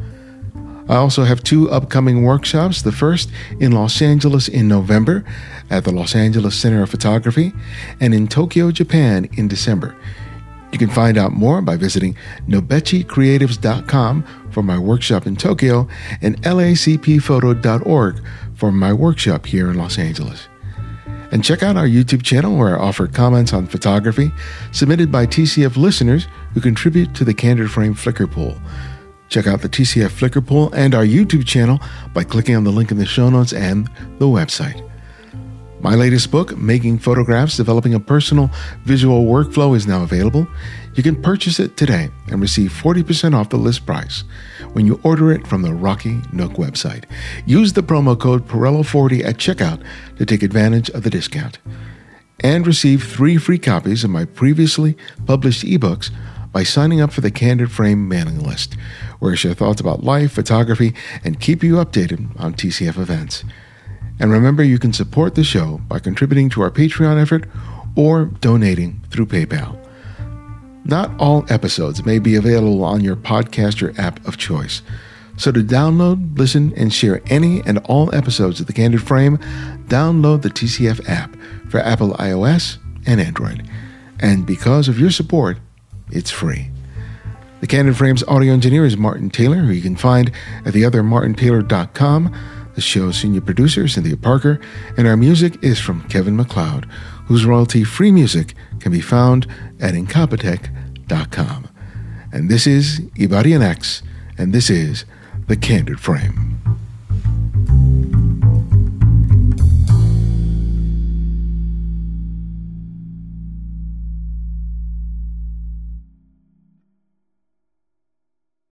[0.93, 2.83] I also have two upcoming workshops.
[2.83, 5.25] The first in Los Angeles in November
[5.71, 7.55] at the Los Angeles Center of Photography,
[7.99, 9.97] and in Tokyo, Japan in December.
[10.71, 12.15] You can find out more by visiting
[12.47, 15.89] nobechicreatives.com for my workshop in Tokyo
[16.21, 18.23] and lacpphoto.org
[18.55, 20.47] for my workshop here in Los Angeles.
[21.31, 24.31] And check out our YouTube channel where I offer comments on photography
[24.73, 28.59] submitted by TCF listeners who contribute to the Candid Frame Flickr pool.
[29.33, 31.81] Check out the TCF Flickr poll and our YouTube channel
[32.13, 34.87] by clicking on the link in the show notes and the website.
[35.81, 38.51] My latest book, Making Photographs Developing a Personal
[38.85, 40.47] Visual Workflow, is now available.
[40.97, 44.23] You can purchase it today and receive 40% off the list price
[44.75, 47.05] when you order it from the Rocky Nook website.
[47.47, 49.83] Use the promo code Perello40 at checkout
[50.19, 51.59] to take advantage of the discount.
[52.41, 56.11] And receive three free copies of my previously published ebooks
[56.53, 58.75] by signing up for the Candid Frame mailing list,
[59.19, 60.95] where I share thoughts about life, photography,
[61.25, 63.45] and keep you updated on TCF events.
[64.21, 67.49] And remember, you can support the show by contributing to our Patreon effort
[67.97, 69.79] or donating through PayPal.
[70.85, 74.83] Not all episodes may be available on your podcaster app of choice.
[75.37, 79.39] So to download, listen, and share any and all episodes of The Candid Frame,
[79.87, 81.35] download the TCF app
[81.69, 83.69] for Apple iOS and Android.
[84.21, 85.59] And because of your support,
[86.13, 86.71] it's free.
[87.61, 90.33] The Candid Frames audio engineer is Martin Taylor, who you can find
[90.65, 92.37] at theothermartintaylor.com.
[92.75, 94.61] The show's senior producer is Cynthia Parker,
[94.97, 96.87] and our music is from Kevin MacLeod,
[97.27, 99.47] whose royalty-free music can be found
[99.79, 101.69] at incompetech.com.
[102.33, 104.03] And this is Ibarionex,
[104.39, 105.05] and this is
[105.49, 106.62] The Candid Frame.